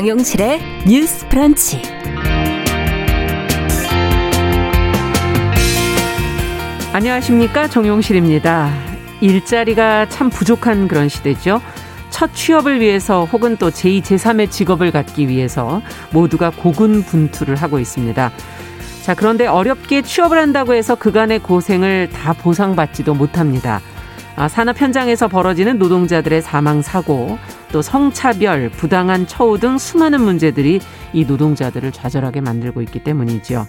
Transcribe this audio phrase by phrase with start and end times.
[0.00, 1.82] 정용실의 뉴스 프런치.
[6.94, 7.68] 안녕하십니까.
[7.68, 8.70] 정용실입니다.
[9.20, 11.60] 일자리가 참 부족한 그런 시대죠.
[12.08, 15.82] 첫 취업을 위해서 혹은 또 제2, 제3의 직업을 갖기 위해서
[16.12, 18.32] 모두가 고군분투를 하고 있습니다.
[19.02, 23.82] 자, 그런데 어렵게 취업을 한다고 해서 그간의 고생을 다 보상받지도 못합니다.
[24.36, 27.38] 아, 산업 현장에서 벌어지는 노동자들의 사망 사고,
[27.72, 30.80] 또 성차별, 부당한 처우 등 수많은 문제들이
[31.12, 33.66] 이 노동자들을 좌절하게 만들고 있기 때문이죠.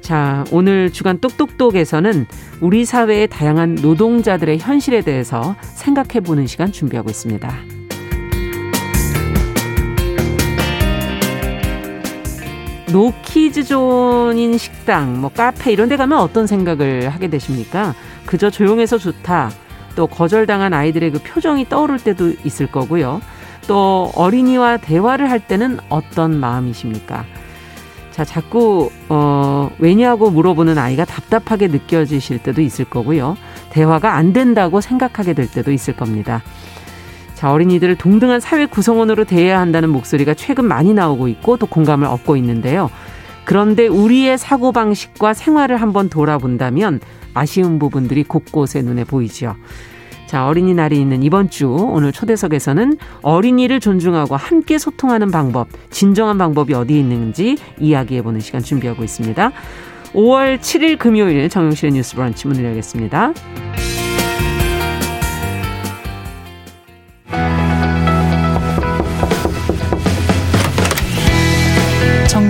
[0.00, 2.26] 자, 오늘 주간 똑똑똑에서는
[2.60, 7.50] 우리 사회의 다양한 노동자들의 현실에 대해서 생각해 보는 시간 준비하고 있습니다.
[12.92, 17.94] 노키즈존인 식당, 뭐 카페 이런 데 가면 어떤 생각을 하게 되십니까?
[18.26, 19.50] 그저 조용해서 좋다.
[19.94, 23.20] 또 거절당한 아이들의 그 표정이 떠오를 때도 있을 거고요.
[23.66, 27.24] 또 어린이와 대화를 할 때는 어떤 마음이십니까?
[28.10, 33.36] 자, 자꾸 어 왜냐고 물어보는 아이가 답답하게 느껴지실 때도 있을 거고요.
[33.70, 36.42] 대화가 안 된다고 생각하게 될 때도 있을 겁니다.
[37.34, 42.36] 자, 어린이들을 동등한 사회 구성원으로 대해야 한다는 목소리가 최근 많이 나오고 있고 또 공감을 얻고
[42.36, 42.90] 있는데요.
[43.44, 47.00] 그런데 우리의 사고방식과 생활을 한번 돌아본다면
[47.34, 49.56] 아쉬운 부분들이 곳곳에 눈에 보이죠.
[50.26, 56.98] 자, 어린이날이 있는 이번 주 오늘 초대석에서는 어린이를 존중하고 함께 소통하는 방법, 진정한 방법이 어디에
[56.98, 59.52] 있는지 이야기해보는 시간 준비하고 있습니다.
[60.14, 63.34] 5월 7일 금요일 정용실의 뉴스 브런치 문을 열겠습니다.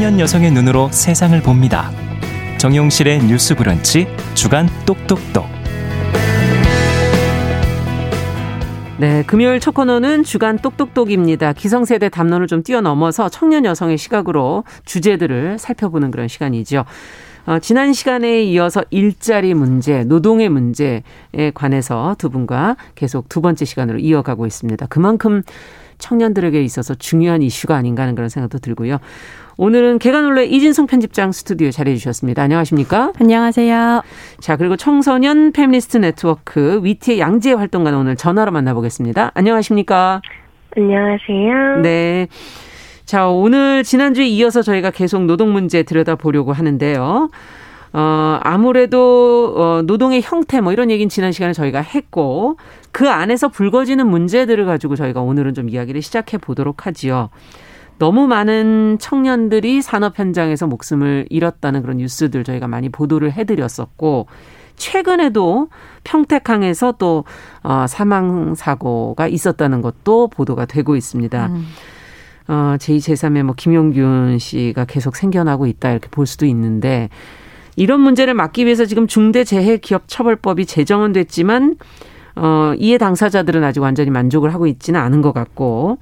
[0.03, 1.92] 청년 여성의 눈으로 세상을 봅니다.
[2.58, 5.47] 정용실의 뉴스 브런치 주간 똑똑똑.
[8.98, 11.52] 네, 금요일 첫 코너는 주간 똑똑똑입니다.
[11.52, 16.85] 기성세대 담론을 좀 뛰어넘어서 청년 여성의 시각으로 주제들을 살펴보는 그런 시간이죠.
[17.46, 21.02] 어, 지난 시간에 이어서 일자리 문제, 노동의 문제에
[21.55, 24.85] 관해서 두 분과 계속 두 번째 시간으로 이어가고 있습니다.
[24.86, 25.42] 그만큼
[25.98, 28.98] 청년들에게 있어서 중요한 이슈가 아닌가 하는 그런 생각도 들고요.
[29.58, 32.42] 오늘은 계간홀로 이진송 편집장 스튜디오에 자리해 주셨습니다.
[32.42, 33.13] 안녕하십니까?
[33.20, 34.02] 안녕하세요.
[34.40, 39.33] 자, 그리고 청소년 페미니스트 네트워크 위티의 양지혜 활동가는 오늘 전화로 만나보겠습니다.
[39.35, 40.23] 안녕하십니까?
[40.77, 41.83] 안녕하세요.
[41.83, 42.29] 네.
[43.05, 47.29] 자, 오늘 지난주에 이어서 저희가 계속 노동 문제 들여다보려고 하는데요.
[47.95, 52.57] 어, 아무래도, 어, 노동의 형태 뭐 이런 얘기는 지난 시간에 저희가 했고,
[52.91, 57.29] 그 안에서 불거지는 문제들을 가지고 저희가 오늘은 좀 이야기를 시작해 보도록 하지요.
[58.02, 64.27] 너무 많은 청년들이 산업 현장에서 목숨을 잃었다는 그런 뉴스들 저희가 많이 보도를 해드렸었고,
[64.74, 65.68] 최근에도
[66.02, 67.23] 평택항에서 또,
[67.62, 71.46] 어, 사망 사고가 있었다는 것도 보도가 되고 있습니다.
[71.46, 71.64] 음.
[72.48, 77.08] 어, 제2, 제3의 뭐 김용균 씨가 계속 생겨나고 있다 이렇게 볼 수도 있는데,
[77.77, 81.77] 이런 문제를 막기 위해서 지금 중대재해기업처벌법이 제정은 됐지만
[82.35, 85.98] 어, 이해 당사자들은 아직 완전히 만족을 하고 있지는 않은 것 같고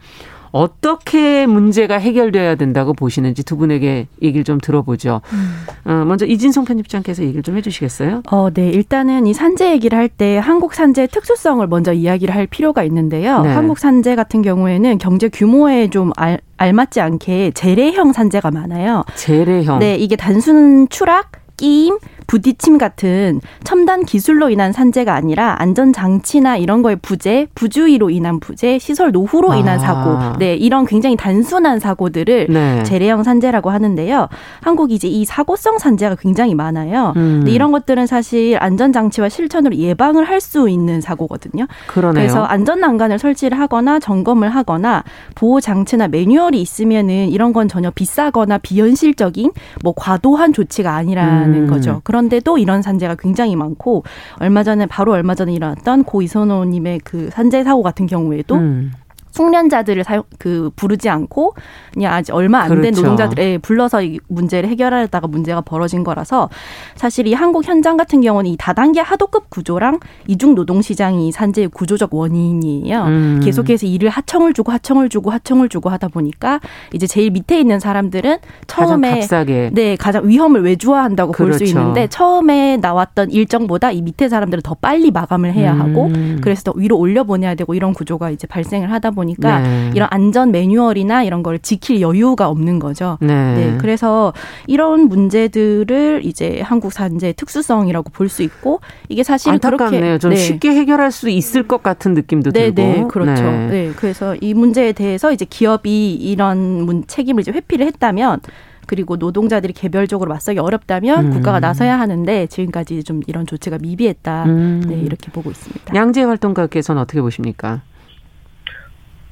[0.53, 5.21] 어떻게 문제가 해결돼야 된다고 보시는지 두 분에게 얘기를 좀 들어보죠.
[5.33, 5.65] 음.
[5.91, 8.22] 어, 먼저 이진성 편집장께서 얘기를 좀 해주시겠어요?
[8.31, 8.69] 어, 네.
[8.71, 13.43] 일단은 이 산재 얘기를 할 때 한국 산재 특수성을 먼저 이야기를 할 필요가 있는데요.
[13.43, 13.49] 네.
[13.50, 19.05] 한국 산재 같은 경우에는 경제 규모에 좀 알, 알맞지 않게 재래형 산재가 많아요.
[19.15, 19.78] 재래형.
[19.78, 21.99] 네, 이게 단순 추락 끼임,
[22.30, 28.78] 부딪힘 같은 첨단 기술로 인한 산재가 아니라 안전 장치나 이런 거에 부재, 부주의로 인한 부재,
[28.78, 29.78] 시설 노후로 인한 아.
[29.78, 32.82] 사고, 네 이런 굉장히 단순한 사고들을 네.
[32.84, 34.28] 재래형 산재라고 하는데요.
[34.60, 37.14] 한국이 이제 이 사고성 산재가 굉장히 많아요.
[37.16, 37.41] 음.
[37.41, 41.66] 근데 이런 것들은 사실 안전 장치와 실천으로 예방을 할 수 있는 사고거든요.
[41.86, 42.14] 그러네요.
[42.14, 45.04] 그래서 안전 난간을 설치를 하거나 점검을 하거나
[45.34, 49.50] 보호 장치나 매뉴얼이 있으면은 이런 건 전혀 비싸거나 비현실적인
[49.84, 51.24] 뭐 과도한 조치가 아니라.
[51.26, 51.66] 하는 음.
[51.66, 52.00] 거죠.
[52.04, 54.05] 그런 데도 이런 산재가 굉장히 많고
[54.39, 58.93] 얼마 전에 바로 얼마 전에 일어났던 고 이선호님의 그 산재 사고 같은 경우에도 음.
[59.32, 61.54] 숙련자들을 사용 그 부르지 않고
[61.92, 63.03] 그냥 아직 얼마 안된 그렇죠.
[63.03, 66.48] 노동자들에 불러서 이 문제를 해결하다가 문제가 벌어진 거라서
[66.97, 72.15] 사실 이 한국 현장 같은 경우는 이 다단계 하도급 구조랑 이중 노동 시장이 산재의 구조적
[72.15, 73.04] 원인이에요.
[73.04, 73.41] 음.
[73.42, 76.60] 계속해서 일을 하청을 주고 하청을 주고 하청을 주고 하다 보니까
[76.92, 81.59] 이제 제일 밑에 있는 사람들은 처음에 가장 네 가장 위험을 외주화한다고 그렇죠.
[81.59, 86.41] 볼수 있는데 처음에 나왔던 일정보다 이 밑에 사람들은 더 빨리 마감을 해야 하고 음.
[86.42, 89.91] 그래서 더 위로 올려 보내야 되고 이런 구조가 이제 발생을 하다 보니 보니까 네.
[89.95, 93.19] 이런 안전 매뉴얼이나 이런 걸 지킬 여유가 없는 거죠.
[93.21, 93.55] 네.
[93.55, 93.78] 네.
[93.78, 94.33] 그래서
[94.67, 100.01] 이런 문제들을 이제 한국 산재 특수성이라고 볼 수 있고 이게 사실 안타깝네요.
[100.01, 100.37] 그렇게 좀 네.
[100.37, 102.83] 쉽게 해결할 수 있을 것 같은 느낌도 네, 들고.
[102.83, 103.43] 네, 그렇죠.
[103.43, 103.67] 네.
[103.69, 103.93] 네.
[103.97, 108.41] 그래서 이 문제에 대해서 이제 기업이 이런 책임을 이제 회피를 했다면
[108.87, 111.31] 그리고 노동자들이 개별적으로 맞서기 어렵다면 음.
[111.31, 114.45] 국가가 나서야 하는데 지금까지 좀 이런 조치가 미비했다.
[114.47, 114.83] 음.
[114.87, 115.95] 네, 이렇게 보고 있습니다.
[115.95, 117.83] 양재 활동가께서는 어떻게 보십니까?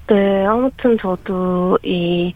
[0.09, 2.33] 네, 아무튼 저도 이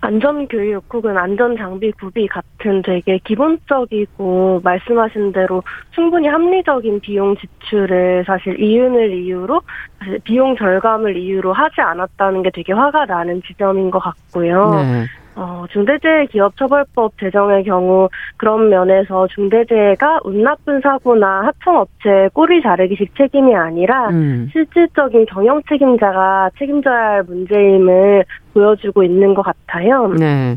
[0.00, 5.62] 안전교육 혹은 안전장비 구비 같은 되게 기본적이고 말씀하신 대로
[5.94, 9.62] 충분히 합리적인 비용 지출을 사실 이윤을 이유로
[9.98, 14.70] 사실 비용 절감을 이유로 하지 않았다는 게 되게 화가 나는 지점인 것 같고요.
[14.72, 15.06] 네.
[15.36, 24.08] 어, 중대재해기업처벌법 제정의 경우 그런 면에서 중대재해가 운 나쁜 사고나 하청업체 꼬리 자르기식 책임이 아니라
[24.10, 24.48] 음.
[24.52, 30.08] 실질적인 경영 책임자가 책임져야 할 문제임을 보여주고 있는 것 같아요.
[30.08, 30.56] 네.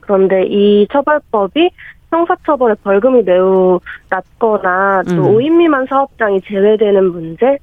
[0.00, 1.70] 그런데 이 처벌법이
[2.10, 5.22] 형사처벌의 벌금이 매우 낮거나 또 음.
[5.36, 7.58] 5인 미만 사업장이 제외되는 문제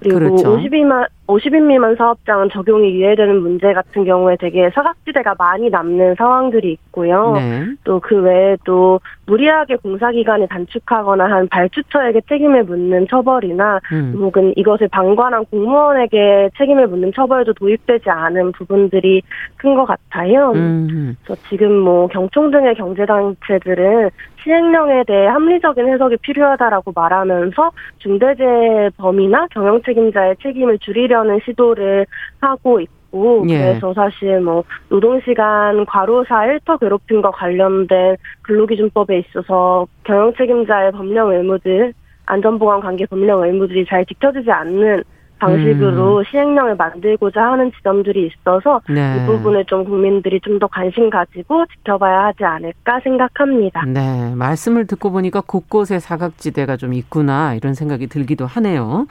[0.00, 0.58] 그리고 그렇죠.
[0.58, 7.34] 50인만 50인 미만 사업장은 적용이 유예되는 문제 같은 경우에 되게 사각지대가 많이 남는 상황들이 있고요.
[7.34, 7.66] 네.
[7.84, 14.14] 또그 외에도 무리하게 공사기간을 단축하거나 한 발주처에게 책임을 묻는 처벌이나 음.
[14.18, 19.22] 혹은 이것을 방관한 공무원에게 책임을 묻는 처벌도 도입되지 않은 부분들이
[19.56, 20.52] 큰 것 같아요.
[20.52, 21.16] 음.
[21.22, 24.10] 그래서 지금 뭐 경총 등의 경제단체들은
[24.42, 32.06] 시행령에 대해 합리적인 해석이 필요하다라고 말하면서 중대재해 범위나 경영 책임자의 책임을 줄이려 는 시도를
[32.40, 33.58] 하고 있고 예.
[33.58, 41.94] 그래서 사실 뭐 노동시간 과로사 일터 괴롭힘과 관련된 근로기준법에 있어서 경영 책임자의 법령 의무들
[42.26, 45.02] 안전보건 관계 법령 의무들이 잘 지켜지지 않는
[45.38, 46.24] 방식으로 음.
[46.30, 49.16] 시행령을 만들고자 하는 지점들이 있어서 네.
[49.16, 53.84] 이 부분을 좀 국민들이 좀 더 관심 가지고 지켜봐야 하지 않을까 생각합니다.
[53.86, 59.06] 네, 말씀을 듣고 보니까 곳곳에 사각지대가 좀 있구나 이런 생각이 들기도 하네요.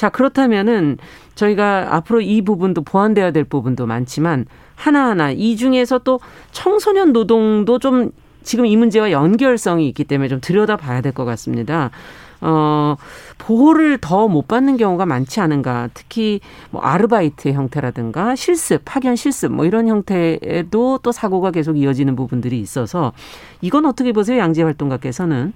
[0.00, 0.96] 자, 그렇다면은
[1.34, 6.20] 저희가 앞으로 이 부분도 보완돼야 될 부분도 많지만 하나하나 이 중에서 또
[6.52, 8.10] 청소년 노동도 좀
[8.42, 11.90] 지금 이 문제와 연결성이 있기 때문에 좀 들여다봐야 될 것 같습니다.
[12.40, 12.96] 어,
[13.36, 15.90] 보호를 더 못 받는 경우가 많지 않은가.
[15.92, 22.58] 특히 뭐 아르바이트 형태라든가 실습, 파견 실습 뭐 이런 형태에도 또 사고가 계속 이어지는 부분들이
[22.60, 23.12] 있어서
[23.60, 24.38] 이건 어떻게 보세요?
[24.38, 25.52] 양재 활동가께서는?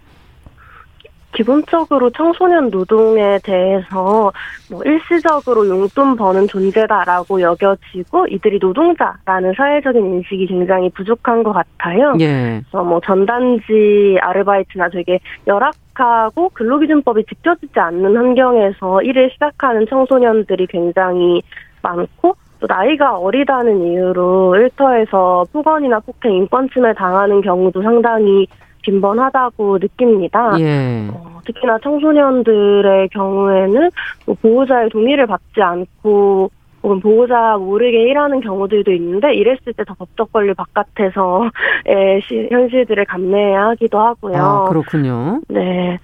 [1.34, 4.32] 기본적으로 청소년 노동에 대해서
[4.70, 12.14] 뭐 일시적으로 용돈 버는 존재다라고 여겨지고 이들이 노동자라는 사회적인 인식이 굉장히 부족한 것 같아요.
[12.20, 12.62] 예.
[12.62, 21.42] 그래서 뭐 전단지 아르바이트나 되게 열악하고 근로기준법이 지켜지지 않는 환경에서 일을 시작하는 청소년들이 굉장히
[21.82, 28.46] 많고 또 나이가 어리다는 이유로 일터에서 폭언이나 폭행, 인권침해 당하는 경우도 상당히
[28.84, 30.58] 빈번하다고 느낍니다.
[30.60, 31.08] 예.
[31.10, 33.90] 어, 특히나 청소년들의 경우에는
[34.26, 36.50] 뭐 보호자의 동의를 받지 않고
[36.82, 42.20] 혹은 보호자 모르게 일하는 경우들도 있는데 이랬을 때 더 법적 권리 바깥에서의
[42.50, 44.36] 현실들을 감내해야 하기도 하고요.
[44.36, 45.40] 아, 그렇군요.
[45.48, 45.98] 네.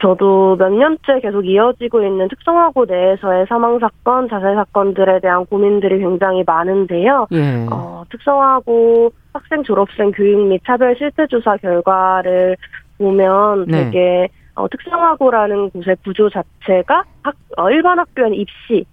[0.00, 6.44] 저도 몇 년째 계속 이어지고 있는 특성화고 내에서의 사망 사건, 자살 사건들에 대한 고민들이 굉장히
[6.46, 7.26] 많은데요.
[7.32, 7.66] 예.
[7.70, 12.56] 어, 특성화고 학생 졸업생 교육 및 차별 실태 조사 결과를
[12.98, 13.84] 보면 네.
[13.84, 18.84] 되게 어, 특성화고라는 곳의 구조 자체가 학, 어, 일반 학교에는 입시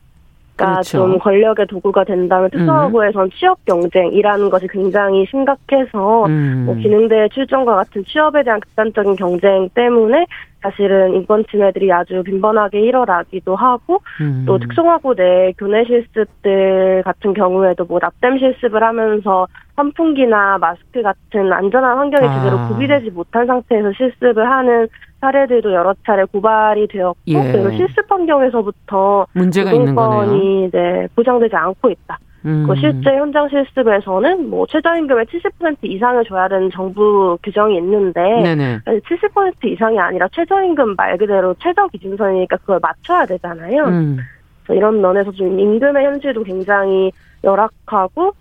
[0.55, 0.97] 그러니까 그렇죠.
[0.99, 3.29] 좀 권력의 도구가 된다면 특성화고에선 음.
[3.31, 6.63] 취업 경쟁이라는 것이 굉장히 심각해서 음.
[6.65, 10.25] 뭐 기능대 출전과 같은 취업에 대한 극단적인 경쟁 때문에
[10.63, 14.45] 사실은 인권 침해들이 아주 빈번하게 일어나기도 하고 음.
[14.47, 21.97] 또 특성화고 내 교내 실습들 같은 경우에도 뭐 납땜 실습을 하면서 선풍기나 마스크 같은 안전한
[21.97, 22.39] 환경이 아.
[22.39, 24.87] 제대로 구비되지 못한 상태에서 실습을 하는
[25.19, 27.51] 사례들도 여러 차례 고발이 되었고 예.
[27.51, 30.69] 그리고 실습 환경에서부터 문제가 있는 거네요.
[30.71, 32.19] 네, 보장되지 않고 있다.
[32.45, 32.65] 음.
[32.67, 38.79] 그 실제 현장 실습에서는 뭐 최저임금의 70% 이상을 줘야 되는 정부 규정이 있는데 네네.
[38.85, 43.83] 70% 이상이 아니라 최저임금 말 그대로 최저 기준선이니까 그걸 맞춰야 되잖아요.
[43.85, 44.17] 음.
[44.69, 47.11] 이런 면에서 좀 임금의 현실도 굉장히
[47.43, 48.33] 열악하고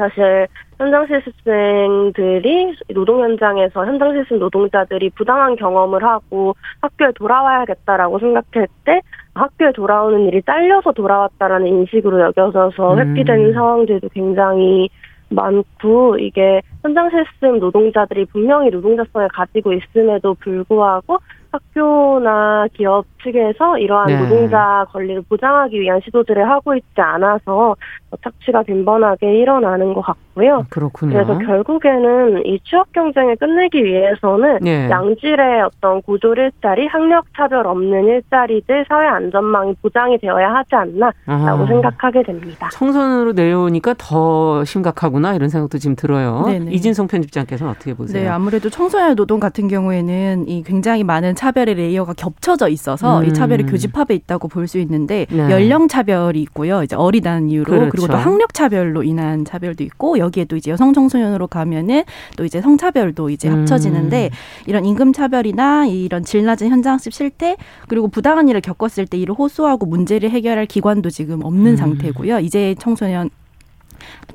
[0.00, 9.02] 사실 현장 실습생들이 노동 현장에서 현장 실습 노동자들이 부당한 경험을 하고 학교에 돌아와야겠다라고 생각할 때
[9.34, 12.98] 학교에 돌아오는 일이 딸려서 돌아왔다라는 인식으로 여겨져서 음.
[12.98, 13.52] 회피되는 음.
[13.52, 14.88] 상황들도 굉장히
[15.28, 21.18] 많고 이게 현장 실습 노동자들이 분명히 노동자성을 가지고 있음에도 불구하고
[21.52, 24.18] 학교나 기업 측에서 이러한 네.
[24.18, 27.76] 노동자 권리를 보장하기 위한 시도들을 하고 있지 않아서
[28.22, 30.66] 착취가 빈번하게 일어나는 것 같고요.
[30.70, 31.12] 그렇군요.
[31.12, 34.88] 그래서 결국에는 이 취업 경쟁을 끝내기 위해서는 예.
[34.88, 41.66] 양질의 어떤 고졸 일자리, 학력 차별 없는 일자리들, 사회 안전망이 보장이 되어야 하지 않나라고 아하.
[41.66, 42.68] 생각하게 됩니다.
[42.72, 46.44] 청소년으로 내려오니까 더 심각하구나 이런 생각도 지금 들어요.
[46.46, 46.72] 네네.
[46.72, 48.22] 이진송 편집장께서는 어떻게 보세요?
[48.22, 53.24] 네, 아무래도 청소년 노동 같은 경우에는 이 굉장히 많은 차별의 layer가 겹쳐져 있어서 음.
[53.24, 55.50] 이 차별이 교집합에 있다고 볼 수 있는데 네.
[55.50, 56.84] 연령 차별이 있고요.
[56.84, 57.90] 이제 어리다는 이유로 그렇죠.
[57.90, 62.04] 그리고 또 학력 차별로 인한 차별도 있고 여기에 또 이제 여성 청소년으로 가면은
[62.36, 63.60] 또 이제 성차별도 이제 음.
[63.60, 64.30] 합쳐지는데
[64.66, 67.56] 이런 임금 차별이나 이런 질 낮은 현장식 실태
[67.88, 71.76] 그리고 부당한 일을 겪었을 때 이를 호소하고 문제를 해결할 기관도 지금 없는 음.
[71.76, 72.40] 상태고요.
[72.40, 73.30] 이제 청소년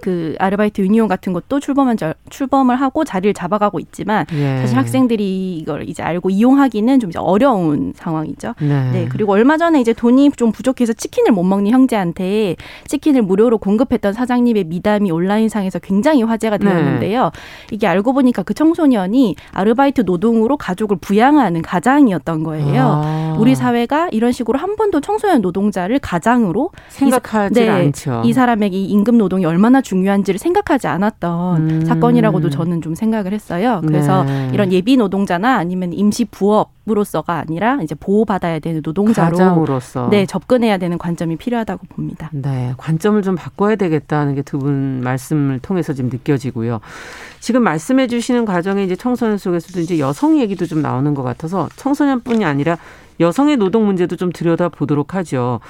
[0.01, 4.57] 그 아르바이트 유니온 같은 것도 출범한 절- 출범을 하고 자리를 잡아가고 있지만 예.
[4.59, 8.53] 사실 학생들이 이걸 이제 알고 이용하기는 좀 어려운 상황이죠.
[8.59, 8.91] 네.
[8.91, 9.07] 네.
[9.09, 12.55] 그리고 얼마 전에 이제 돈이 좀 부족해서 치킨을 못 먹는 형제한테
[12.87, 16.65] 치킨을 무료로 공급했던 사장님의 미담이 온라인상에서 굉장히 화제가 네.
[16.65, 17.31] 되었는데요.
[17.71, 23.01] 이게 알고 보니까 그 청소년이 아르바이트 노동으로 가족을 부양하는 가장이었던 거예요.
[23.03, 23.35] 아.
[23.39, 28.21] 우리 사회가 이런 식으로 한 번도 청소년 노동자를 가장으로 생각하지 네, 않죠.
[28.25, 31.85] 이 사람에게 이 임금 노동이 얼마나 중요한지를 생각하지 않았던 음.
[31.85, 33.81] 사건이라고도 저는 좀 생각을 했어요.
[33.87, 34.49] 그래서 네.
[34.53, 40.97] 이런 예비 노동자나 아니면 임시 부업으로서가 아니라 이제 보호받아야 되는 노동자로 가장으로서 네, 접근해야 되는
[40.97, 42.29] 관점이 필요하다고 봅니다.
[42.33, 46.79] 네, 관점을 좀 바꿔야 되겠다는 게 두 분 말씀을 통해서 지금 느껴지고요.
[47.39, 52.43] 지금 말씀해 주시는 과정에 이제 청소년 속에서도 이제 여성 얘기도 좀 나오는 것 같아서 청소년뿐이
[52.43, 52.77] 아니라
[53.21, 55.61] 여성의 노동 문제도 좀 들여다 보도록 하죠.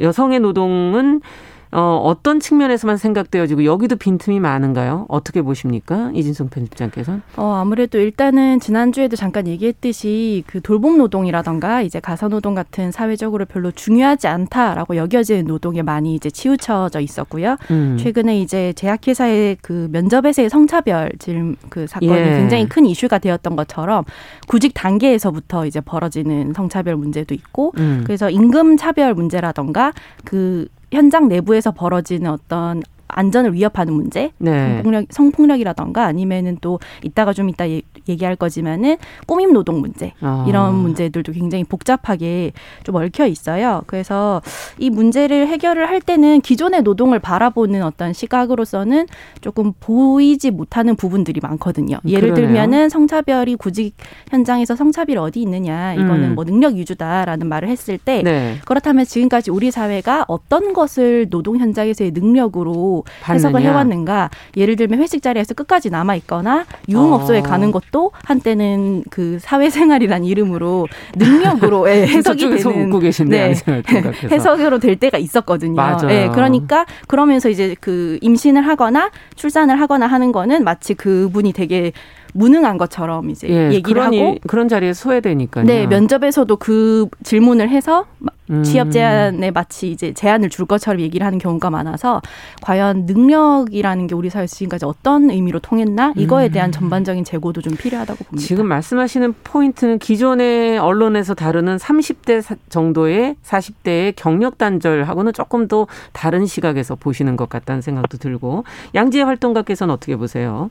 [0.00, 1.20] 여성의 노동은
[1.70, 5.06] 어, 어떤 측면에서만 생각되어지고 여기도 빈틈이 많은가요?
[5.08, 6.10] 어떻게 보십니까?
[6.14, 7.22] 이진성 편집장께서는?
[7.36, 13.70] 어, 아무래도 일단은 지난주에도 잠깐 얘기했듯이 그 돌봄 노동이라던가 이제 가사 노동 같은 사회적으로 별로
[13.70, 17.56] 중요하지 않다라고 여겨지는 노동에 많이 이제 치우쳐져 있었고요.
[17.70, 17.96] 음.
[17.98, 22.38] 최근에 이제 제약회사의 그 면접에서의 성차별 지금 그 사건이 예.
[22.38, 24.04] 굉장히 큰 이슈가 되었던 것처럼
[24.46, 28.02] 구직 단계에서부터 이제 벌어지는 성차별 문제도 있고 음.
[28.04, 29.92] 그래서 임금 차별 문제라던가
[30.24, 34.74] 그 현장 내부에서 벌어지는 어떤 안전을 위협하는 문제, 네.
[34.82, 38.96] 성폭력, 성폭력이라던가 아니면은 또 이따가 좀 이따 얘- 얘기할 거지만은
[39.26, 40.44] 꾸밈 노동 문제 아.
[40.48, 42.52] 이런 문제들도 굉장히 복잡하게
[42.84, 43.82] 좀 얽혀 있어요.
[43.86, 44.42] 그래서
[44.78, 49.06] 이 문제를 해결을 할 때는 기존의 노동을 바라보는 어떤 시각으로서는
[49.40, 51.98] 조금 보이지 못하는 부분들이 많거든요.
[52.06, 52.46] 예를 그러네요.
[52.46, 53.94] 들면은 성차별이 구직
[54.30, 56.34] 현장에서 성차별이 어디 있느냐 이거는 음.
[56.34, 58.56] 뭐 능력 위주다라는 말을 했을 때 네.
[58.64, 62.97] 그렇다면 지금까지 우리 사회가 어떤 것을 노동 현장에서의 능력으로
[63.28, 63.70] 해석을 받느냐.
[63.70, 64.30] 해왔는가?
[64.56, 67.42] 예를 들면 회식 자리에서 끝까지 남아 있거나 유흥업소에 어.
[67.42, 70.86] 가는 것도 한때는 그 사회생활이란 이름으로
[71.16, 73.82] 능력으로 예, 해석이 되는 웃고 계신데 네.
[74.30, 75.74] 해석으로 될 때가 있었거든요.
[75.74, 76.10] 맞아요.
[76.10, 81.92] 예, 그러니까 그러면서 이제 그 임신을 하거나 출산을 하거나 하는 거는 마치 그분이 되게
[82.38, 85.64] 무능한 것처럼 이제 예, 얘기를 그런 하고 일- 그런 자리에 소외되니까요.
[85.64, 88.62] 네, 면접에서도 그 질문을 해서 마- 음.
[88.62, 92.22] 취업 제한에 마치 이제 제한을 줄 것처럼 얘기를 하는 경우가 많아서
[92.62, 98.24] 과연 능력이라는 게 우리 사회에서 지금까지 어떤 의미로 통했나 이거에 대한 전반적인 재고도 좀 필요하다고
[98.24, 98.36] 봅니다.
[98.36, 98.38] 음.
[98.38, 106.46] 지금 말씀하시는 포인트는 기존의 언론에서 다루는 30대 사- 정도의 40대의 경력 단절하고는 조금 더 다른
[106.46, 108.64] 시각에서 보시는 것 같다는 생각도 들고
[108.94, 110.70] 양지혜 활동가께서는 어떻게 보세요?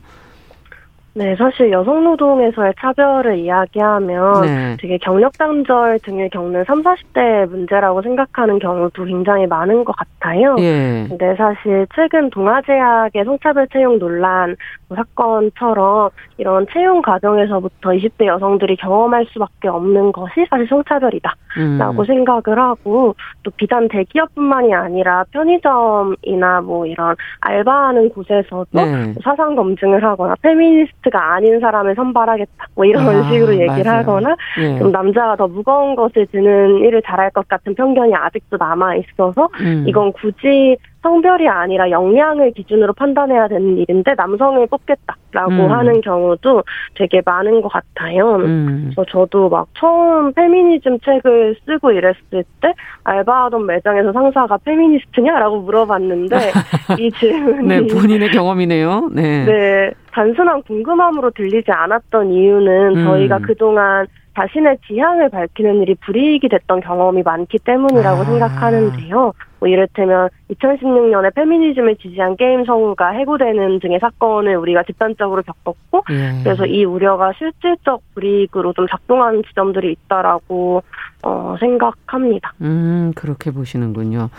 [1.18, 4.78] 네, 사실 여성 노동에서의 차별을 이야기하면 네.
[4.80, 10.56] 되게 경력 단절 등을 겪는 3, 40대 문제라고 생각하는 경우도 굉장히 많은 것 같아요.
[10.60, 11.08] 예.
[11.10, 14.56] 근데 사실 최근 동아제약의 성차별 채용 논란
[14.96, 21.34] 사건처럼 이런 채용 과정에서부터 20대 여성들이 경험할 수밖에 없는 것이 사실 성차별이다.
[21.58, 21.78] 음.
[21.80, 29.14] 라고 생각을 하고 또 비단 대기업뿐만이 아니라 편의점이나 뭐 이런 알바하는 곳에서도 네.
[29.24, 34.00] 사상 검증을 하거나 페미니스트 가 아닌 사람을 선발하겠다 뭐 이런 아, 식으로 얘기를 맞아요.
[34.00, 34.78] 하거나 예.
[34.80, 39.86] 좀 남자가 더 무거운 것을 드는 일을 잘할 것 같은 편견이 아직도 남아 있어서 음.
[39.88, 45.72] 이건 굳이 성별이 아니라 역량을 기준으로 판단해야 되는 일인데 남성을 뽑겠다라고 음.
[45.72, 46.64] 하는 경우도
[46.96, 48.36] 되게 많은 것 같아요.
[48.36, 48.92] 음.
[48.94, 52.74] 그래서 저도 막 처음 페미니즘 책을 쓰고 이랬을 때
[53.06, 56.36] 알바하던 매장에서 상사가 페미니스트냐라고 물어봤는데
[57.00, 59.10] 이 질문이 네, 본인의 경험이네요.
[59.14, 59.46] 네.
[59.46, 63.06] 네, 단순한 궁금함으로 들리지 않았던 이유는 음.
[63.06, 68.26] 저희가 그동안 자신의 지향을 밝히는 일이 불이익이 됐던 경험이 많기 때문이라고 아.
[68.26, 69.34] 생각하는데요.
[69.60, 76.44] 뭐 이를테면 2016년에 페미니즘을 지지한 게임 성우가 해고되는 등의 사건을 우리가 집단적으로 겪었고 예.
[76.44, 80.84] 그래서 이 우려가 실질적 불이익으로 좀 작동하는 지점들이 있다라고
[81.24, 82.54] 어, 생각합니다.
[82.62, 84.30] 음, 그렇게 보시는군요.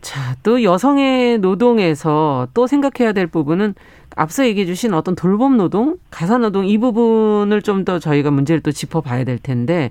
[0.00, 3.74] 자, 또 여성의 노동에서 또 생각해야 될 부분은
[4.14, 8.70] 앞서 얘기해 주신 어떤 돌봄 노동, 가사 노동 이 부분을 좀 더 저희가 문제를 또
[8.70, 9.90] 짚어봐야 될 텐데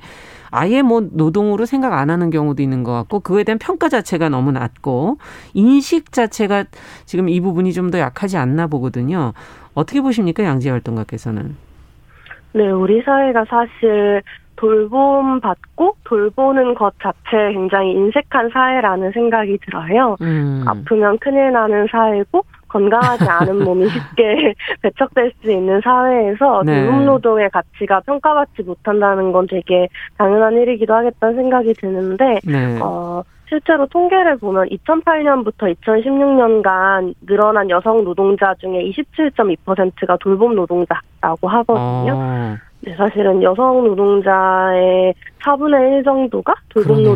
[0.55, 4.51] 아예 뭐 노동으로 생각 안 하는 경우도 있는 것 같고 그에 대한 평가 자체가 너무
[4.51, 5.17] 낮고
[5.53, 6.65] 인식 자체가
[7.05, 9.33] 지금 이 부분이 좀 더 약하지 않나 보거든요.
[9.75, 11.55] 어떻게 보십니까 양재 활동가께서는?
[12.53, 14.23] 네, 우리 사회가 사실
[14.55, 20.15] 돌봄 받고 돌보는 것 자체에 굉장히 인색한 사회라는 생각이 들어요.
[20.21, 20.63] 음.
[20.65, 22.43] 아프면 큰일 나는 사회고
[22.75, 24.53] 건강하지 않은 몸이 쉽게
[24.83, 26.81] 배척될 수 있는 사회에서 네.
[26.81, 32.79] 돌봄 노동의 가치가 평가받지 못한다는 건 되게 당연한 일이기도 하겠다는 생각이 드는데 네.
[32.81, 42.13] 어, 실제로 통계를 보면 2008년부터 2016년간 늘어난 여성 노동자 중에 27.2%가 돌봄 노동자라고 하거든요.
[42.13, 47.15] 어, 네, 사실은 여성 노동자의 4분의 1 정도가 돌봄 그러네요.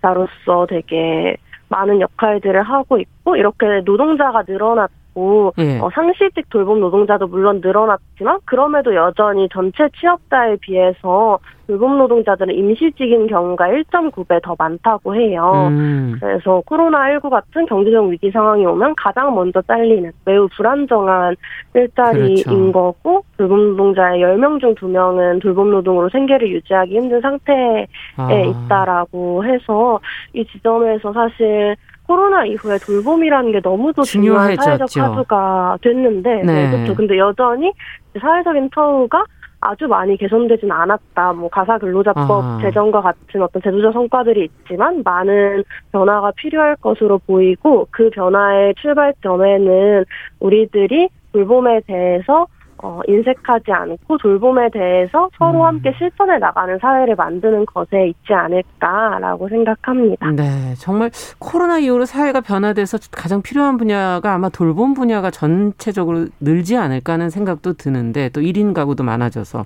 [0.00, 1.36] 노동자로서 되게
[1.68, 5.78] 많은 역할들을 하고 있고 이렇게 노동자가 늘어났 고 예.
[5.78, 13.68] 어, 상시직 돌봄 노동자도 물론 늘어났지만 그럼에도 여전히 전체 취업자에 비해서 돌봄 노동자들은 임시직인 경우가
[13.68, 15.68] 1.9배 더 많다고 해요.
[15.70, 16.16] 음.
[16.20, 21.36] 그래서 코로나19 같은 경제적 위기 상황이 오면 가장 먼저 잘리는 매우 불안정한
[21.74, 22.72] 일자리인 그렇죠.
[22.72, 28.32] 거고 돌봄 노동자의 10명 중 2명은 돌봄 노동으로 생계를 유지하기 힘든 상태에 아.
[28.32, 30.00] 있다라고 해서
[30.34, 34.54] 이 지점에서 사실 코로나 이후에 돌봄이라는 게 너무도 중요한.
[34.56, 36.42] 사회적 화두가 됐는데 네.
[36.42, 36.94] 네, 그렇죠.
[36.94, 37.72] 근데 여전히
[38.20, 39.24] 사회적인 처우가
[39.60, 41.32] 아주 많이 개선되진 않았다.
[41.32, 42.58] 뭐 가사 근로자법 아.
[42.60, 50.04] 제정과 같은 어떤 제도적 성과들이 있지만 많은 변화가 필요할 것으로 보이고 그 변화의 출발점에는
[50.40, 52.46] 우리들이 돌봄에 대해서
[52.82, 55.66] 어, 인색하지 않고 돌봄에 대해서 서로 음.
[55.66, 60.30] 함께 실천해 나가는 사회를 만드는 것에 있지 않을까라고 생각합니다.
[60.32, 67.14] 네, 정말 코로나 이후로 사회가 변화돼서 가장 필요한 분야가 아마 돌봄 분야가 전체적으로 늘지 않을까
[67.14, 69.64] 하는 생각도 드는데 또 1인 가구도 많아져서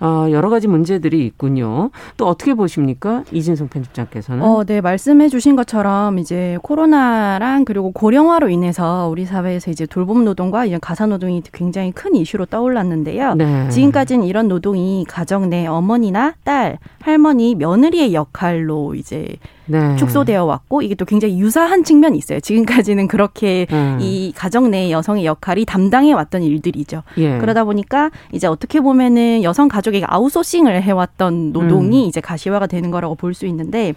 [0.00, 1.90] 어, 여러 가지 문제들이 있군요.
[2.16, 3.24] 또 어떻게 보십니까?
[3.32, 4.42] 이진성 편집장께서는.
[4.42, 10.66] 어, 네, 말씀해 주신 것처럼 이제 코로나랑 그리고 고령화로 인해서 우리 사회에서 이제 돌봄 노동과
[10.66, 13.34] 이런 가사 노동이 굉장히 큰 이슈로 떠올랐는데요.
[13.34, 13.68] 네.
[13.70, 19.36] 지금까지는 이런 노동이 가정 내 어머니나 딸, 할머니, 며느리의 역할로 이제
[19.68, 19.96] 네.
[19.96, 22.40] 축소되어 왔고 이게 또 굉장히 유사한 측면이 있어요.
[22.40, 23.98] 지금까지는 그렇게 음.
[24.00, 27.02] 이 가정 내 여성의 역할이 담당해 왔던 일들이죠.
[27.18, 27.38] 예.
[27.38, 32.08] 그러다 보니까 이제 어떻게 보면은 여성 가족에게 아웃소싱을 해왔던 노동이 음.
[32.08, 33.94] 이제 가시화가 되는 거라고 볼 수 있는데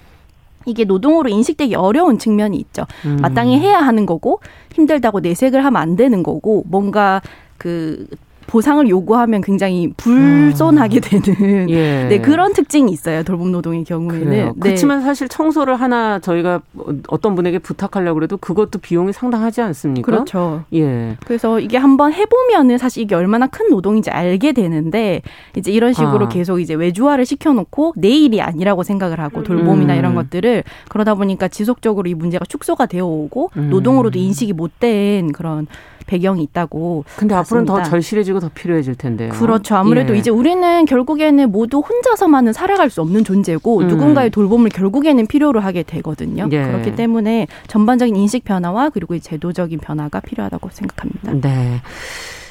[0.67, 2.85] 이게 노동으로 인식되기 어려운 측면이 있죠.
[3.05, 3.17] 음.
[3.21, 4.41] 마땅히 해야 하는 거고
[4.75, 7.21] 힘들다고 내색을 하면 안 되는 거고 뭔가
[7.57, 8.05] 그
[8.51, 12.07] 보상을 요구하면 굉장히 불손하게 되는 예.
[12.09, 14.45] 네 그런 특징이 있어요 돌봄 노동의 경우에는 그래요.
[14.47, 14.59] 네.
[14.59, 16.61] 그렇지만 사실 청소를 하나 저희가
[17.07, 20.05] 어떤 분에게 부탁하려고 그래도 그것도 비용이 상당하지 않습니까?
[20.05, 20.65] 그렇죠.
[20.73, 21.15] 예.
[21.25, 25.21] 그래서 이게 한번 해보면은 사실 이게 얼마나 큰 노동인지 알게 되는데
[25.55, 26.29] 이제 이런 식으로 아.
[26.29, 29.99] 계속 이제 외주화를 시켜놓고 내 일이 아니라고 생각을 하고 돌봄이나 음.
[29.99, 33.69] 이런 것들을 그러다 보니까 지속적으로 이 문제가 축소가 되어 오고 음.
[33.69, 35.67] 노동으로도 인식이 못된 그런
[36.11, 37.05] 배경이 있다고.
[37.15, 37.81] 근데 앞으로는 더.
[37.81, 39.29] 절실해지고 더 필요해질 텐데요.
[39.29, 39.75] 그렇죠.
[39.75, 40.17] 아무래도 예.
[40.19, 43.87] 이제 우리는 결국에는 모두 혼자서만은 살아갈 수 없는 존재고 음.
[43.87, 46.49] 누군가의 돌봄을 결국에는 필요로 하게 되거든요.
[46.51, 46.65] 예.
[46.65, 51.47] 그렇기 때문에 전반적인 인식 변화와 그리고 이 제도적인 변화가 필요하다고 생각합니다.
[51.47, 51.81] 네.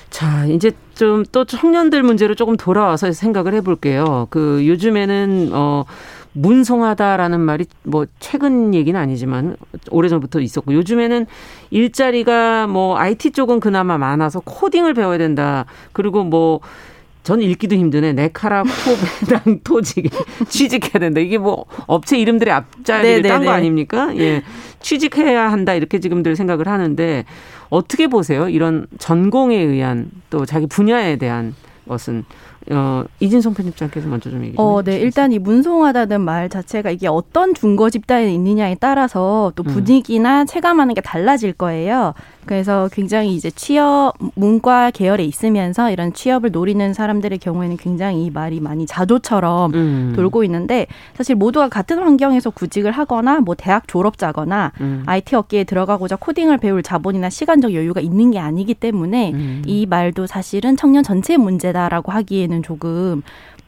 [0.09, 4.27] 자, 이제 좀 또 청년들 문제로 조금 돌아와서 생각을 해볼게요.
[4.29, 5.85] 그 요즘에는 어
[6.33, 9.57] 문송하다라는 말이 뭐 최근 얘기는 아니지만
[9.90, 11.27] 오래전부터 있었고 요즘에는
[11.71, 15.64] 일자리가 뭐 IT 쪽은 그나마 많아서 코딩을 배워야 된다.
[15.93, 18.12] 그리고 뭐전 읽기도 힘드네.
[18.12, 20.11] 네카라 코베당 토직
[20.49, 21.21] 취직해야 된다.
[21.21, 23.49] 이게 뭐 업체 이름들의 앞자리를 딴거 네네네.
[23.49, 24.16] 아닙니까?
[24.16, 24.43] 예.
[24.81, 25.75] 취직해야 한다.
[25.75, 27.25] 이렇게 지금들 생각을 하는데
[27.71, 28.49] 어떻게 보세요?
[28.49, 31.55] 이런 전공에 의한 또 자기 분야에 대한
[31.88, 32.25] 것은
[32.70, 34.92] 어 이진성 편집장께서 먼저 좀 얘기 좀 어, 네.
[34.92, 35.07] 해주시겠어요?
[35.07, 39.73] 일단 이 문송하다는 말 자체가 이게 어떤 중거 집단에 있느냐에 따라서 또 음.
[39.73, 42.12] 분위기나 체감하는 게 달라질 거예요.
[42.46, 48.61] 그래서 굉장히 이제 취업 문과 계열에 있으면서 이런 취업을 노리는 사람들의 경우에는 굉장히 이 말이
[48.61, 50.12] 많이 자조처럼 음.
[50.16, 55.03] 돌고 있는데 사실 모두가 같은 환경에서 구직을 하거나 뭐 대학 졸업자거나 음.
[55.07, 59.62] IT 업계에 들어가고자 코딩을 배울 자본이나 시간적 여유가 있는 게 아니기 때문에 음.
[59.66, 63.23] 이 말도 사실은 청년 전체의 문제다라고 하기에는 조금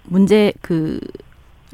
[0.05, 0.99] 문제 그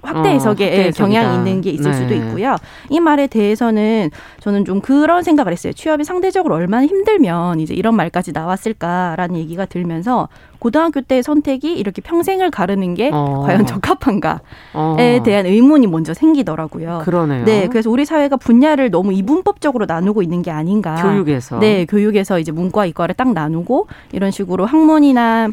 [0.02, 1.36] 확대 해석에 어, 확대 경향이.
[1.38, 1.96] 있는 게 있을 네.
[1.96, 2.56] 수도 있고요.
[2.88, 5.72] 이 말에 대해서는 저는 좀 그런 생각을 했어요.
[5.72, 10.28] 취업이 상대적으로 얼마나 힘들면 이제 이런 말까지 나왔을까라는 얘기가 들면서
[10.60, 13.42] 고등학교 때 선택이 이렇게 평생을 가르는 게 어.
[13.44, 14.38] 과연 적합한가에
[14.74, 14.96] 어.
[15.24, 17.02] 대한 의문이 먼저 생기더라고요.
[17.04, 17.44] 그러네요.
[17.44, 21.02] 네, 그래서 우리 사회가 분야를 너무 이분법적으로 나누고 있는 게 아닌가.
[21.02, 25.48] 교육에서 네, 교육에서 이제 문과 이과를 딱 나누고 이런 식으로 학문이나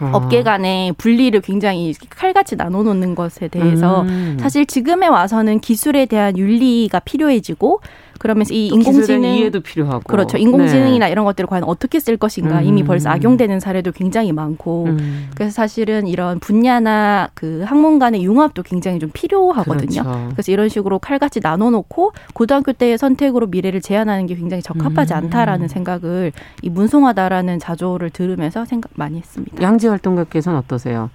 [0.00, 0.10] 어.
[0.12, 4.36] 업계 간의 분리를 굉장히 칼같이 나눠 놓는 것에 대해서 음.
[4.40, 7.80] 사실 지금에 와서는 기술에 대한 윤리가 필요해지고
[8.20, 10.36] 그러면서 이 인공지능 이해도 필요하고 그렇죠.
[10.36, 11.10] 인공지능이나 네.
[11.10, 12.64] 이런 것들을 과연 어떻게 쓸 것인가 음.
[12.64, 15.30] 이미 벌써 악용되는 사례도 굉장히 많고 음.
[15.34, 20.02] 그래서 사실은 이런 분야나 그 학문 간의 융합도 굉장히 좀 필요하거든요.
[20.02, 20.28] 그렇죠.
[20.32, 25.16] 그래서 이런 식으로 칼같이 나눠놓고 고등학교 때의 선택으로 미래를 제한하는 게 굉장히 적합하지 음.
[25.16, 29.62] 않다라는 생각을 이 문송하다라는 자조를 들으면서 생각 많이 했습니다.
[29.62, 31.08] 양지 활동가께서는 어떠세요?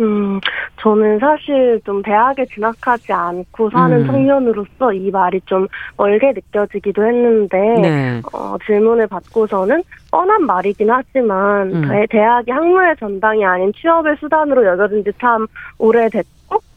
[0.00, 0.40] 음,
[0.80, 4.06] 저는 사실 좀 대학에 진학하지 않고 사는 음.
[4.06, 5.66] 청년으로서 이 말이 좀
[5.98, 8.22] 멀게 느껴지기도 했는데, 네.
[8.32, 11.88] 어, 질문을 받고서는 뻔한 말이긴 하지만, 음.
[11.88, 15.46] 대- 대학이 학문의 전당이 아닌 취업의 수단으로 여겨진 지 참
[15.78, 16.30] 오래됐고,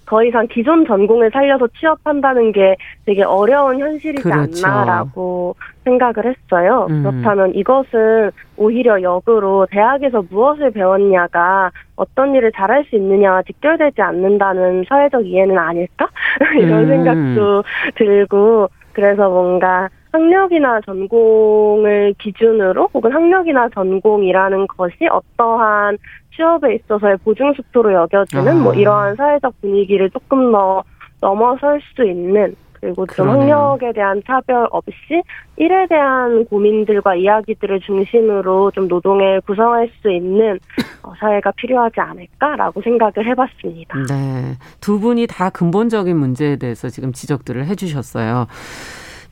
[0.06, 4.68] 더 이상 기존 전공을 살려서 취업한다는 게 되게 어려운 현실이지 그렇죠.
[4.68, 6.88] 않나라고 생각을 했어요.
[6.90, 7.04] 음.
[7.04, 15.26] 그렇다면 이것은 오히려 역으로 대학에서 무엇을 배웠냐가 어떤 일을 잘할 수 있느냐와 직결되지 않는다는 사회적
[15.26, 16.08] 이해는 아닐까?
[16.60, 16.88] 이런 음.
[16.88, 17.64] 생각도
[17.96, 25.98] 들고, 그래서 뭔가 학력이나 전공을 기준으로 혹은 학력이나 전공이라는 것이 어떠한
[26.36, 28.56] 취업에 있어서의 보증 수표로 여겨지는 아.
[28.56, 30.84] 뭐 이러한 사회적 분위기를 조금 더
[31.22, 33.56] 넘어설 수 있는 그리고 좀 그러네요.
[33.56, 35.22] 학력에 대한 차별 없이
[35.58, 40.60] 일에 대한 고민들과 이야기들을 중심으로 좀 노동을 구성할 수 있는
[41.02, 43.98] 어, 사회가 필요하지 않을까라고 생각을 해봤습니다.
[44.08, 44.58] 네.
[44.82, 48.48] 두 분이 다 근본적인 문제에 대해서 지금 지적들을 해주셨어요.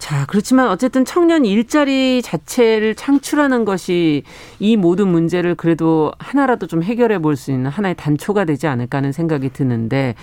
[0.03, 4.23] 자, 그렇지만 어쨌든 청년 일자리 자체를 창출하는 것이
[4.59, 9.13] 이 모든 문제를 그래도 하나라도 좀 해결해 볼 수 있는 하나의 단초가 되지 않을까 하는
[9.13, 10.15] 생각이 드는데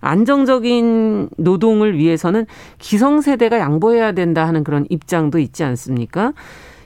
[0.00, 2.46] 안정적인 노동을 위해서는
[2.78, 6.32] 기성세대가 양보해야 된다 하는 그런 입장도 있지 않습니까?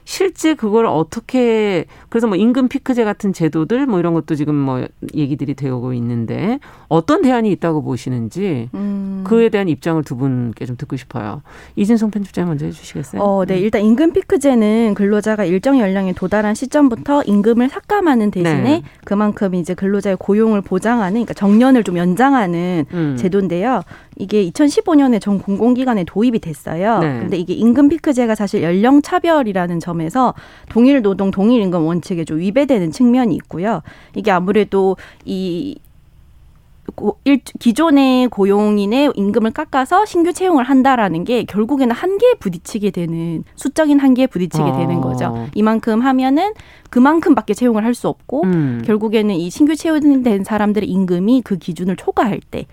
[0.05, 5.55] 실제 그걸 어떻게 그래서 뭐 임금 피크제 같은 제도들 뭐 이런 것도 지금 뭐 얘기들이
[5.55, 9.23] 되고 있는데 어떤 대안이 있다고 보시는지 음.
[9.25, 11.43] 그에 대한 입장을 두 분께 좀 듣고 싶어요.
[11.77, 13.23] 이진성 편집장 먼저 해주시겠어요?
[13.23, 13.59] 어, 네.
[13.59, 18.83] 일단 임금 피크제는 근로자가 일정 연령에 도달한 시점부터 임금을 삭감하는 대신에 네.
[19.05, 23.17] 그만큼 이제 근로자의 고용을 보장하는, 그러니까 정년을 좀 연장하는 음.
[23.19, 23.83] 제도인데요.
[24.17, 26.99] 이게 2015년에 전 공공기관에 도입이 됐어요.
[26.99, 27.21] 네.
[27.21, 30.35] 근데 이게 임금 피크제가 사실 연령 차별이라는 점 에서
[30.71, 33.83] 동일 노동 동일 임금 원칙에 좀 위배되는 측면이 있고요.
[34.15, 35.77] 이게 아무래도 이
[36.97, 44.01] 고- 일, 기존의 고용인의 임금을 깎아서 신규 채용을 한다라는 게 결국에는 한계에 부딪히게 되는 수적인
[44.01, 44.77] 한계에 부딪히게 어.
[44.77, 45.47] 되는 거죠.
[45.55, 46.53] 이만큼 하면은
[46.93, 48.83] 그만큼밖에 채용을 할 수 없고 음.
[48.87, 52.65] 결국에는 이 신규 채용된 사람들의 임금이 그 기준을 초과할 때이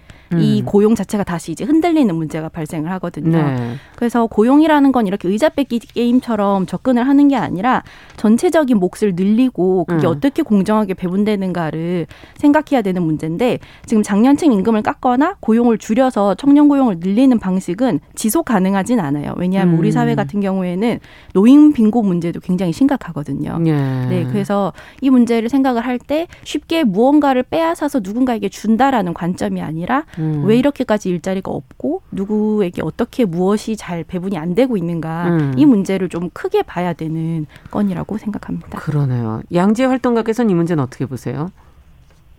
[0.62, 0.66] 음.
[0.66, 3.38] 고용 자체가 다시 이제 흔들리는 문제가 발생을 하거든요.
[3.38, 3.76] 네.
[3.98, 7.84] 그래서 고용이라는 건 이렇게 의자 뺏기 게임처럼 접근을 하는 게 아니라
[8.16, 10.12] 전체적인 몫을 늘리고 그게 음.
[10.12, 17.38] 어떻게 공정하게 배분되는가를 생각해야 되는 문제인데 지금 장년층 임금을 깎거나 고용을 줄여서 청년 고용을 늘리는
[17.40, 19.34] 방식은 지속 가능하진 않아요.
[19.36, 19.80] 왜냐하면 음.
[19.80, 21.00] 우리 사회 같은 경우에는
[21.34, 23.60] 노인 빈곤 문제도 굉장히 심각하거든요.
[23.66, 24.08] 예.
[24.10, 30.44] 네, 그래서 이 문제를 생각을 할 때 쉽게 무언가를 빼앗아서 누군가에게 준다라는 관점이 아니라 음.
[30.46, 35.54] 왜 이렇게까지 일자리가 없고 누구에게 어떻게 무엇이 잘 배분이 안 되고 있는가 음.
[35.58, 38.80] 이 문제를 좀 크게 봐야 되는 건이라고 생각합니다.
[38.80, 39.42] 그러네요.
[39.54, 41.50] 양재 활동가께서는 이 문제는 어떻게 보세요?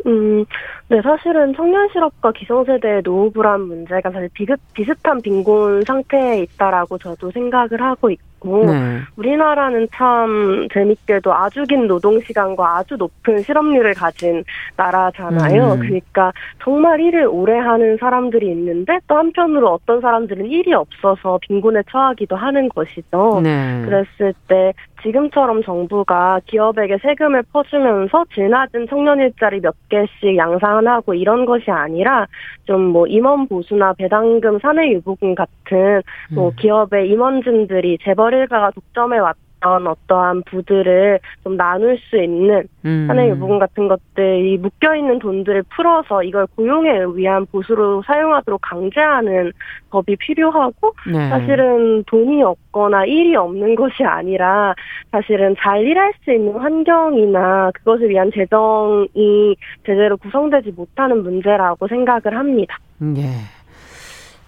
[0.06, 0.46] 음,
[0.88, 7.30] 네, 사실은 청년 실업과 기성세대의 노후 불안 문제가 사실 비슷, 비슷한 빈곤 상태에 있다라고 저도
[7.30, 9.00] 생각을 하고 있고, 네.
[9.16, 14.44] 우리나라는 참 재밌게도 아주 긴 노동 시간과 아주 높은 실업률을 가진
[14.76, 15.72] 나라잖아요.
[15.74, 15.80] 음.
[15.80, 22.36] 그러니까 정말 일을 오래 하는 사람들이 있는데 또 한편으로 어떤 사람들은 일이 없어서 빈곤에 처하기도
[22.36, 23.40] 하는 것이죠.
[23.42, 23.82] 네.
[23.84, 24.72] 그랬을 때
[25.02, 32.26] 지금처럼 정부가 기업에게 세금을 퍼주면서 질 낮은 청년 일자리 몇 개씩 양산하고 이런 것이 아니라
[32.66, 36.56] 좀 뭐 임원 보수나 배당금 사내 유보금 같은 뭐 음.
[36.56, 43.04] 기업의 임원진들이 재벌 일가가 독점해 왔던 어떠한 부들을 좀 나눌 수 있는 음.
[43.06, 49.52] 산의 부분 같은 것들 이 묶여 있는 돈들을 풀어서 이걸 고용에 의한 보수로 사용하도록 강제하는
[49.90, 51.28] 법이 필요하고 네.
[51.28, 54.74] 사실은 돈이 없거나 일이 없는 것이 아니라
[55.10, 62.78] 사실은 잘 일할 수 있는 환경이나 그것을 위한 재정이 제대로 구성되지 못하는 문제라고 생각을 합니다.
[63.16, 63.59] 예.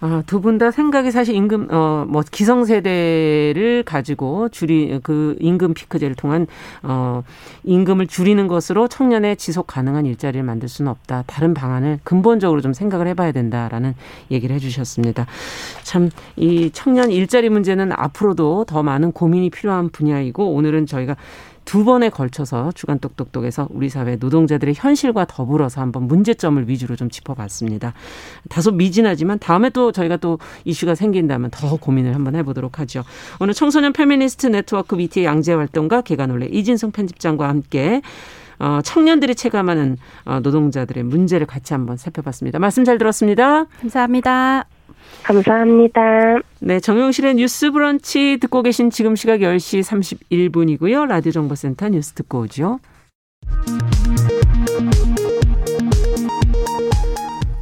[0.05, 6.15] 아, 두 분 다 생각이 사실 임금 어 뭐 기성세대를 가지고 줄이 그 임금 피크제를
[6.15, 6.45] 통한
[6.81, 7.23] 어
[7.63, 11.23] 임금을 줄이는 것으로 청년의 지속 가능한 일자리를 만들 수는 없다.
[11.25, 13.93] 다른 방안을 근본적으로 좀 생각을 해 봐야 된다라는
[14.29, 15.25] 얘기를 해 주셨습니다.
[15.83, 21.15] 참 이 청년 일자리 문제는 앞으로도 더 많은 고민이 필요한 분야이고 오늘은 저희가
[21.65, 27.93] 두 번에 걸쳐서 주간 똑똑똑에서 우리 사회 노동자들의 현실과 더불어서 한번 문제점을 위주로 좀 짚어봤습니다.
[28.49, 33.03] 다소 미진하지만 다음에 또 저희가 또 이슈가 생긴다면 더 고민을 한번 해보도록 하죠.
[33.39, 38.01] 오늘 청소년 페미니스트 네트워크 위티의 양지혜 활동가 개관올레 이진성 편집장과 함께
[38.59, 42.59] 어, 청년들이 체감하는 어, 노동자들의 문제를 같이 한번 살펴봤습니다.
[42.59, 43.65] 말씀 잘 들었습니다.
[43.81, 44.72] 감사합니다.
[45.23, 46.39] 감사합니다.
[46.59, 49.81] 네, 정용실의 뉴스 브런치 듣고 계신 지금 시각 10시
[50.29, 51.07] 31분이고요.
[51.07, 52.79] 라디오 정보센터 뉴스 듣고 오죠.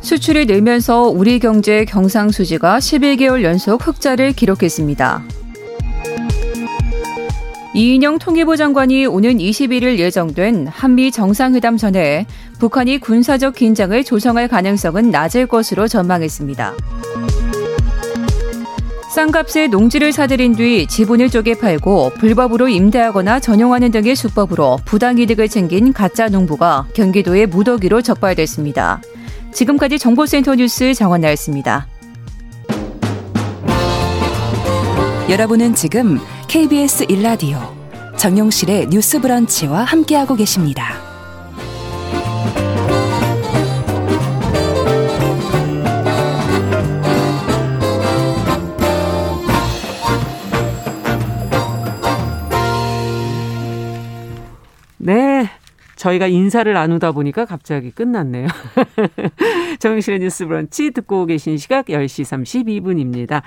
[0.02, 5.24] 수출이 늘면서 우리 경제 경상수지가 11개월 연속 흑자를 기록했습니다.
[7.74, 12.26] 이인영 통일부 장관이 오는 21일 예정된 한미 정상회담 전에
[12.60, 16.74] 북한이 군사적 긴장을 조성할 가능성은 낮을 것으로 전망했습니다.
[19.12, 26.30] 싼값에 농지를 사들인 뒤 지분을 쪼개 팔고 불법으로 임대하거나 전용하는 등의 수법으로 부당이득을 챙긴 가짜
[26.30, 29.02] 농부가 경기도의 무더기로 적발됐습니다.
[29.52, 31.88] 지금까지 정보센터 뉴스 정원나였습니다.
[35.30, 37.60] 여러분은 지금 KBS 1라디오
[38.15, 41.11] 정용실의 뉴스 브런치와 함께하고 계십니다.
[56.02, 58.48] 저희가 인사를 나누다 보니까 갑자기 끝났네요.
[59.80, 63.44] 정실의 뉴스 브런치 듣고 계신 시각 10시 32분입니다.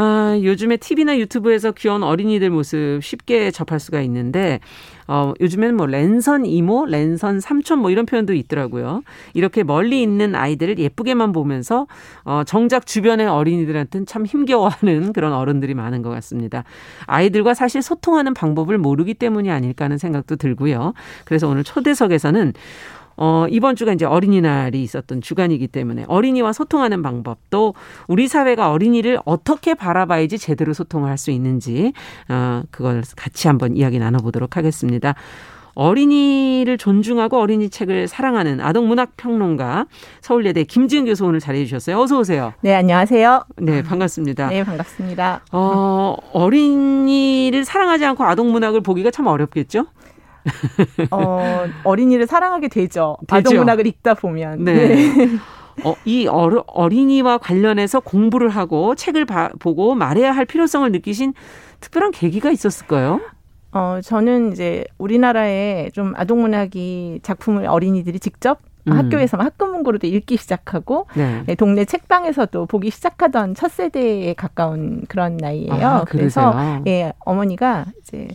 [0.00, 4.60] 아, 요즘에 TV나 유튜브에서 귀여운 어린이들 모습 쉽게 접할 수가 있는데,
[5.08, 9.02] 어, 요즘에는 뭐 랜선 이모, 랜선 삼촌 뭐 이런 표현도 있더라고요.
[9.34, 11.88] 이렇게 멀리 있는 아이들을 예쁘게만 보면서,
[12.22, 16.62] 어, 정작 주변의 어린이들한테는 참 힘겨워하는 그런 어른들이 많은 것 같습니다.
[17.06, 20.92] 아이들과 사실 소통하는 방법을 모르기 때문이 아닐까 하는 생각도 들고요.
[21.24, 22.52] 그래서 오늘 초대석에서는
[23.20, 27.74] 어, 이번 주가 이제 어린이날이 있었던 주간이기 때문에 어린이와 소통하는 방법 또
[28.06, 31.92] 우리 사회가 어린이를 어떻게 바라봐야지 제대로 소통을 할 수 있는지
[32.28, 35.16] 어, 그걸 같이 한번 이야기 나눠보도록 하겠습니다.
[35.74, 39.86] 어린이를 존중하고 어린이 책을 사랑하는 아동 문학 평론가
[40.20, 41.98] 서울예대 김지은 교수 오늘 자리해 주셨어요.
[42.00, 42.52] 어서 오세요.
[42.60, 43.44] 네, 안녕하세요.
[43.58, 44.48] 네, 반갑습니다.
[44.48, 45.42] 네, 반갑습니다.
[45.52, 49.86] 어, 어린이를 사랑하지 않고 아동 문학을 보기가 참 어렵겠죠?
[51.10, 53.16] 어, 어린이를 사랑하게 되죠.
[53.26, 53.36] 되죠.
[53.36, 54.64] 아동 문학을 읽다 보면.
[54.64, 55.12] 네.
[55.84, 61.34] 어, 이 어르, 어린이와 관련해서 공부를 하고 책을 봐, 보고 말해야 할 필요성을 느끼신
[61.80, 63.20] 특별한 계기가 있었을까요?
[63.72, 68.92] 어, 저는 이제 우리나라에 좀 아동문학이 작품을 어린이들이 직접 음.
[68.92, 71.42] 학교에서 학급 문고로도 읽기 시작하고 네.
[71.46, 75.86] 네, 동네 책방에서도 보기 시작하던 첫 세대에 가까운 그런 나이예요.
[75.86, 76.54] 아, 그래서?
[76.86, 78.28] 예, 어머니가 이제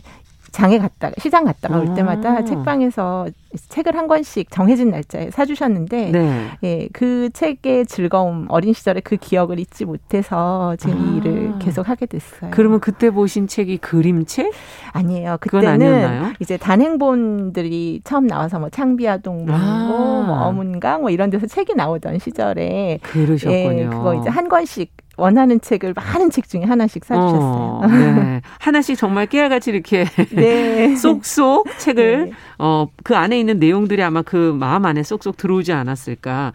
[0.54, 1.80] 장에 갔다가 시장 갔다가 아.
[1.80, 3.26] 올 때마다 책방에서
[3.70, 6.48] 책을 한 권씩 정해진 날짜에 사주셨는데 네.
[6.62, 11.16] 예, 그 책의 즐거움, 어린 시절의 그 기억을 잊지 못해서 지금 이 아.
[11.16, 12.52] 일을 계속 하게 됐어요.
[12.52, 14.52] 그러면 그때 보신 책이 그림책?
[14.92, 15.38] 아니에요.
[15.40, 16.34] 그때는?
[16.38, 20.24] 이제 단행본들이 처음 나와서 뭐 창비아동 문고, 아.
[20.24, 23.80] 뭐 어문강 뭐 이런 데서 책이 나오던 시절에 그러셨군요.
[23.80, 27.80] 예, 그거 이제 한 권씩 원하는 책을 많은 책 중에 하나씩 사주셨어요.
[27.82, 28.40] 어, 네.
[28.58, 30.94] 하나씩 정말 깨알같이 이렇게 네.
[30.96, 32.32] 쏙쏙 책을 네.
[32.58, 36.52] 어, 그 안에 있는 내용들이 아마 그 마음 안에 쏙쏙 들어오지 않았을까.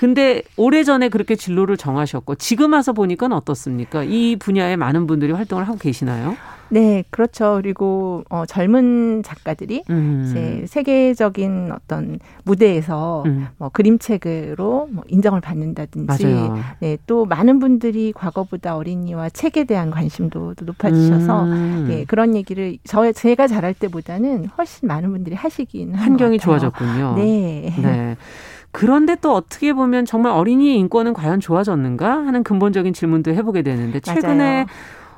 [0.00, 4.02] 근데 오래전에 그렇게 진로를 정하셨고 지금 와서 보니까 어떻습니까?
[4.02, 6.38] 이 분야에 많은 분들이 활동을 하고 계시나요?
[6.70, 7.58] 네, 그렇죠.
[7.60, 10.24] 그리고 어, 젊은 작가들이 음.
[10.24, 13.48] 이제 세계적인 어떤 무대에서 음.
[13.58, 16.58] 뭐 그림책으로 뭐 인정을 받는다든지 맞아요.
[16.78, 21.88] 네, 또 많은 분들이 과거보다 어린이와 책에 대한 관심도 또 높아지셔서 음.
[21.90, 26.38] 예, 그런 얘기를 저 제가 잘할 때보다는 훨씬 많은 분들이 하시긴 환경이.
[26.38, 27.16] 좋아졌군요.
[27.16, 27.74] 네.
[27.82, 28.16] 네.
[28.72, 34.36] 그런데 또 어떻게 보면 정말 어린이의 인권은 과연 좋아졌는가 하는 근본적인 질문도 해보게 되는데 최근에
[34.64, 34.66] 맞아요.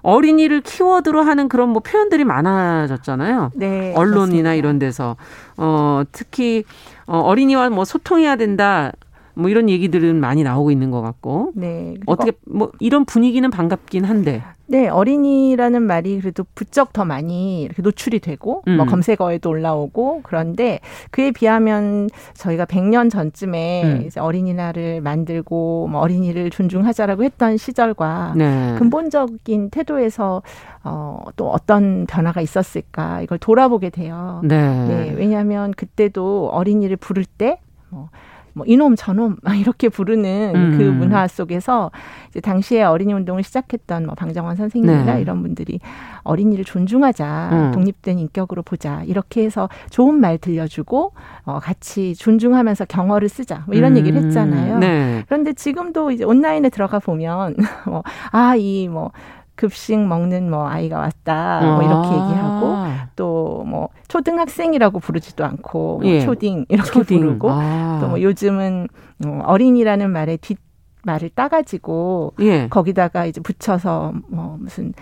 [0.03, 3.53] 어린이를 키워드로 하는 그런 뭐 표현들이 많아졌잖아요.
[3.55, 3.93] 네.
[3.95, 4.55] 언론이나 맞습니다.
[4.55, 5.17] 이런 데서
[5.57, 6.65] 어 특히
[7.07, 8.93] 어 어린이와 뭐 소통해야 된다.
[9.35, 11.95] 뭐 이런 얘기들은 많이 나오고 있는 것 같고 네.
[12.07, 18.21] 어떻게 뭐 이런 분위기는 반갑긴 한데 네, 어린이라는 말이 그래도 부쩍 더 많이 이렇게 노출이
[18.21, 18.87] 되고 뭐 음.
[18.87, 20.81] 검색어에도 올라오고 그런데
[21.11, 24.05] 그에 비하면 저희가 100년 전쯤에 음.
[24.07, 28.75] 이제 어린이날을 만들고 뭐 어린이를 존중하자라고 했던 시절과 네.
[28.79, 30.43] 근본적인 태도에서
[30.85, 34.41] 어, 또 어떤 변화가 있었을까 이걸 돌아보게 돼요.
[34.43, 34.87] 네.
[34.87, 38.09] 네, 왜냐하면 그때도 어린이를 부를 때 뭐,
[38.55, 40.79] 뭐 이놈 저놈 막 이렇게 부르는 음.
[40.79, 41.91] 그 문화 속에서
[42.29, 45.21] 이제 당시에 어린이 운동을 시작했던 뭐 방정환 선생님이나 네.
[45.21, 45.81] 이런 분들이
[46.23, 47.71] 어린이를 존중하자 음.
[47.73, 51.13] 독립된 인격으로 보자 이렇게 해서 좋은 말 들려주고
[51.45, 53.99] 어, 같이 존중하면서 경어를 쓰자 뭐 이런 음.
[53.99, 54.79] 얘기를 했잖아요.
[54.79, 55.25] 네.
[55.27, 57.57] 그런데 지금도 이제 온라인에 들어가 보면
[58.33, 59.13] 뭐아이뭐
[59.63, 62.29] 급식 먹는 뭐 아이가 왔다 뭐 이렇게 아.
[62.29, 62.77] 얘기하고
[63.17, 66.21] 또 뭐 초등학생이라고 부르지도 않고 뭐 예.
[66.21, 67.21] 초딩 이렇게 초딩.
[67.21, 67.99] 부르고 아.
[68.03, 68.89] 또뭐 요즘은
[69.25, 70.59] 어, 어린이라는 말에 뒷
[71.05, 72.67] 말을 따가지고 예.
[72.69, 74.93] 거기다가 이제 붙여서 뭐 무슨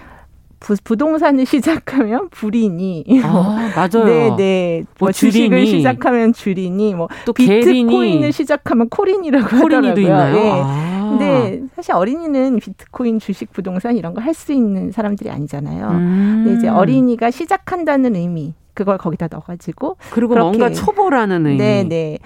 [0.60, 4.04] 부, 부동산을 시작하면 불이니 아, 맞아요.
[4.04, 5.66] 네 네 뭐, 뭐 주식을.
[5.66, 10.04] 시작하면 줄이니 뭐또 비트코인을 시작하면 코린이라고 코린이도 하더라고요.
[10.06, 10.36] 있나요?
[10.36, 10.50] 예.
[10.62, 10.99] 아.
[11.18, 15.88] 근데 사실 어린이는 비트코인, 주식, 부동산 이런 거 할 수 있는 사람들이 아니잖아요.
[15.88, 16.42] 음.
[16.44, 22.18] 근데 이제 어린이가 시작한다는 의미 그걸 거기다 넣어가지고 그리고 그렇게- 뭔가 초보라는 의미, 네네.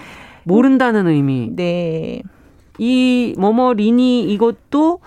[0.44, 2.23] 모른다는 의미, 네.
[2.79, 4.99] 이 뭐뭐 리니 이것도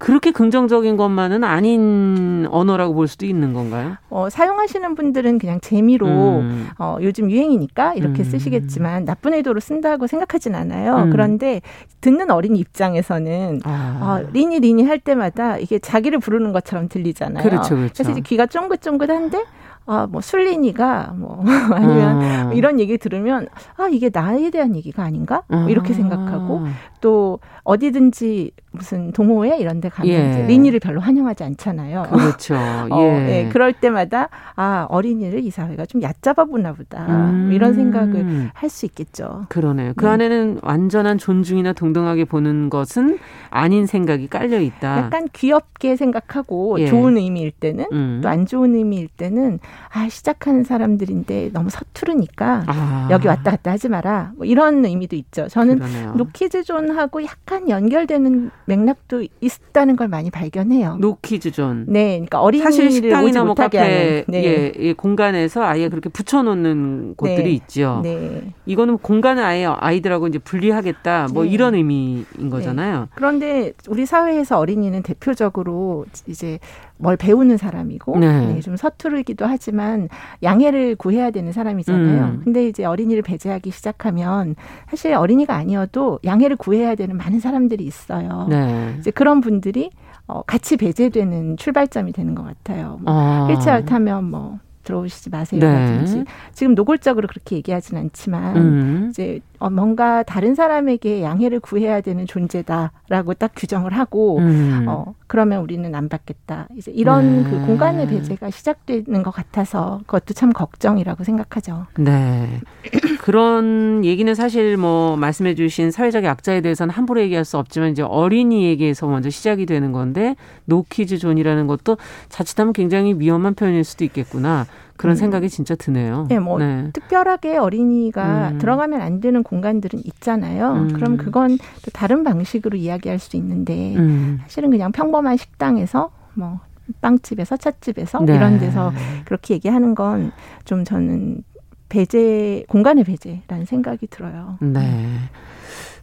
[0.00, 3.96] 그렇게 긍정적인 것만은 아닌 언어라고 볼 수도 있는 건가요?
[4.08, 6.68] 어, 사용하시는 분들은 그냥 재미로 음.
[6.78, 8.24] 어, 요즘 유행이니까 이렇게 음.
[8.24, 10.96] 쓰시겠지만 나쁜 의도로 쓴다고 생각하진 않아요.
[10.96, 11.10] 음.
[11.10, 11.60] 그런데
[12.00, 13.98] 듣는 어린이 입장에서는 아.
[14.24, 17.42] 어, 리니 리니 할 때마다 이게 자기를 부르는 것처럼 들리잖아요.
[17.42, 17.92] 그렇죠, 그렇죠.
[17.92, 19.44] 그래서 이제 귀가 쫑긋쫑긋한데
[19.86, 22.52] 아, 뭐 술리니가 뭐 아니면 어.
[22.54, 25.96] 이런 얘기 들으면 아 이게 나에 대한 얘기가 아닌가 뭐 이렇게 아.
[25.96, 26.64] 생각하고
[27.00, 30.30] 또 어디든지 무슨 동호회 이런 데 가면 예.
[30.30, 32.04] 이제 리니를 별로 환영하지 않잖아요.
[32.10, 32.54] 그렇죠.
[32.90, 33.46] 어, 예.
[33.46, 37.74] 예, 그럴 때마다 아 어린이를 이 사회가 좀 얕잡아 보나 보다 뭐 이런 음.
[37.74, 39.46] 생각을 할 수 있겠죠.
[39.48, 39.92] 그러네요.
[39.96, 40.12] 그 네.
[40.12, 43.18] 안에는 완전한 존중이나 동등하게 보는 것은
[43.50, 44.98] 아닌 생각이 깔려 있다.
[44.98, 46.86] 약간 귀엽게 생각하고 예.
[46.86, 48.20] 좋은 의미일 때는 음.
[48.22, 49.58] 또안 좋은 의미일 때는
[49.92, 53.08] 아 시작하는 사람들인데 너무 서투르니까 아.
[53.10, 55.48] 여기 왔다 갔다 하지 마라 뭐 이런 의미도 있죠.
[55.48, 55.80] 저는.
[56.16, 60.96] 노키즈존하고 약간 연결되는 맥락도 있다는 걸 많이 발견해요.
[61.00, 61.84] 노키즈 존.
[61.88, 64.24] 네, 그러니까 어린이를 사실 식당이나 뭐 카페 하는.
[64.28, 64.44] 네.
[64.44, 67.50] 예, 예, 공간에서 아예 그렇게 붙여놓는 곳들이 네.
[67.50, 68.00] 있죠.
[68.02, 68.52] 네.
[68.66, 71.50] 이거는 공간을 아예 아이들하고 이제 분리하겠다 뭐 네.
[71.50, 73.08] 이런 의미인 거잖아요.
[73.14, 76.58] 그런데 우리 사회에서 어린이는 대표적으로 이제
[77.00, 78.46] 뭘 배우는 사람이고 네.
[78.54, 80.08] 네, 좀 서투르기도 하지만
[80.42, 82.24] 양해를 구해야 되는 사람이잖아요.
[82.24, 82.40] 음.
[82.44, 84.54] 근데 이제 어린이를 배제하기 시작하면
[84.88, 88.46] 사실 어린이가 아니어도 양해를 구해야 되는 많은 사람들이 있어요.
[88.48, 88.94] 네.
[88.98, 89.90] 이제 그런 분들이
[90.26, 92.98] 어, 같이 배제되는 출발점이 되는 것 같아요.
[93.02, 93.46] 뭐 아.
[93.50, 95.36] 휠체어 타면 뭐 들어오시지 네.
[95.36, 99.06] 마세요 라든지 지금 노골적으로 그렇게 얘기하진 않지만 음.
[99.10, 104.86] 이제 어, 뭔가 다른 사람에게 양해를 구해야 되는 존재다라고 딱 규정을 하고 음.
[104.88, 106.66] 어 그러면 우리는 안 받겠다.
[106.76, 107.50] 이제 이런 네.
[107.50, 111.86] 그 공간의 배제가 시작되는 것 같아서 그것도 참 걱정이라고 생각하죠.
[111.98, 112.60] 네.
[113.20, 119.06] 그런 얘기는 사실 뭐 말씀해 주신 사회적 약자에 대해서는 함부로 얘기할 수 없지만 이제 어린이에게서
[119.06, 121.98] 먼저 시작이 되는 건데 노키즈 존이라는 것도
[122.30, 124.66] 자칫하면 굉장히 위험한 표현일 수도 있겠구나.
[125.00, 125.16] 그런 음.
[125.16, 126.26] 생각이 진짜 드네요.
[126.28, 126.58] 네, 뭐
[126.92, 128.58] 특별하게 어린이가 음.
[128.58, 130.72] 들어가면 안 되는 공간들은 있잖아요.
[130.72, 130.92] 음.
[130.92, 134.40] 그럼 그건 또 다른 방식으로 이야기할 수 있는데 음.
[134.42, 136.60] 사실은 그냥 평범한 식당에서 뭐
[137.00, 138.34] 빵집에서 찻집에서 네.
[138.34, 138.92] 이런 데서
[139.24, 140.32] 그렇게 얘기하는 건
[140.64, 141.42] 좀 저는
[141.88, 144.58] 배제 공간의 배제라는 생각이 들어요.
[144.60, 145.06] 네.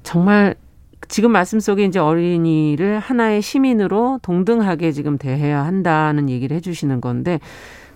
[0.03, 0.55] 정말
[1.07, 7.39] 지금 말씀 속에 이제 어린이를 하나의 시민으로 동등하게 지금 대해야 한다는 얘기를 해주시는 건데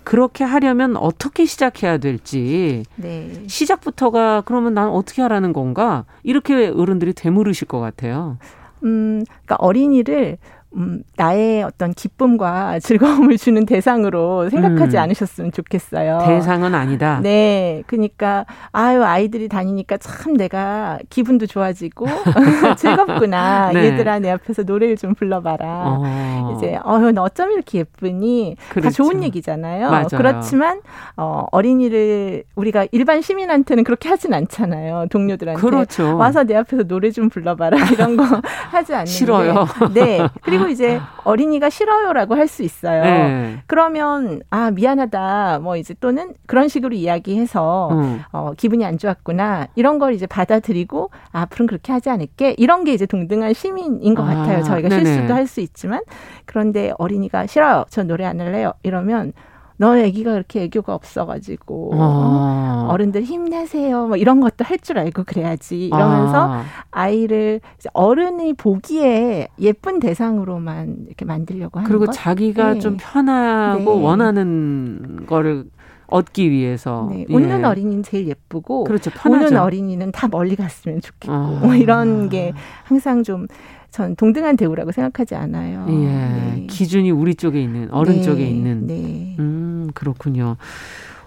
[0.04, 3.44] 그렇게 하려면 어떻게 시작해야 될지 네.
[3.48, 8.38] 시작부터가 그러면 난 어떻게 하라는 건가 이렇게 어른들이 되물으실 것 같아요.
[8.84, 10.38] 음, 그러니까 어린이를
[10.78, 15.02] 음, 나의 어떤 기쁨과 즐거움을 주는 대상으로 생각하지 음.
[15.02, 16.20] 않으셨으면 좋겠어요.
[16.26, 17.20] 대상은 아니다.
[17.22, 22.06] 네, 그러니까 아유 아이들이 다니니까 참 내가 기분도 좋아지고
[22.78, 23.72] 즐겁구나.
[23.74, 23.86] 네.
[23.86, 25.98] 얘들아 내 앞에서 노래를 좀 불러봐라.
[26.00, 26.56] 어.
[26.56, 28.56] 이제 어휴 너 어쩜 이렇게 예쁘니?
[28.58, 29.04] 다 그렇죠.
[29.04, 29.90] 좋은 얘기잖아요.
[29.90, 30.08] 맞아요.
[30.16, 30.82] 그렇지만
[31.18, 35.08] 어, 어린이를 우리가 일반 시민한테는 그렇게 하진 않잖아요.
[35.10, 36.18] 동료들한테 그렇죠.
[36.18, 38.24] 와서 내 앞에서 노래 좀 불러봐라 이런 거
[38.72, 39.66] 하지 않는 싫어요.
[39.94, 40.00] 게.
[40.00, 40.28] 네.
[40.44, 43.04] 그리고 그리고 이제 어린이가 싫어요라고 할 수 있어요.
[43.04, 43.58] 네.
[43.68, 48.20] 그러면 아 미안하다 뭐 이제 또는 그런 식으로 이야기해서 어.
[48.32, 52.94] 어, 기분이 안 좋았구나 이런 걸 이제 받아들이고 아, 앞으로는 그렇게 하지 않을게 이런 게
[52.94, 54.64] 이제 동등한 시민인 것 아, 같아요.
[54.64, 55.06] 저희가 네네.
[55.06, 56.02] 실수도 할 수 있지만
[56.46, 57.86] 그런데 어린이가 싫어요.
[57.90, 58.74] 저 노래 안 할래요.
[58.84, 59.34] 이러면
[59.82, 62.88] 너 애기가 그렇게 애교가 없어가지고 어.
[62.92, 64.06] 어른들 힘내세요.
[64.06, 67.08] 뭐 이런 것도 할 줄 알고 그래야지 이러면서 아.
[67.10, 67.60] 이제
[67.94, 72.12] 어른이 보기에 예쁜 대상으로만 이렇게 만들려고 하는 그리고 것.
[72.14, 72.80] 자기가 네.
[72.80, 74.04] 좀 편하고 네.
[74.04, 75.66] 원하는 거를
[76.08, 77.34] 얻기 위해서 네, 예.
[77.34, 79.10] 웃는 어린이는 제일 예쁘고 그렇죠.
[79.28, 81.60] 우는 어린이는 다 멀리 갔으면 좋겠고 아.
[81.64, 82.54] 뭐 이런 게
[82.84, 83.48] 항상 좀
[83.92, 85.86] 전 동등한 대우라고 생각하지 않아요.
[85.90, 86.68] 예 네.
[86.70, 89.36] 기준이 우리 쪽에 있는 어른 네, 쪽에 있는 네.
[89.38, 89.61] 음
[89.94, 90.58] 그렇군요.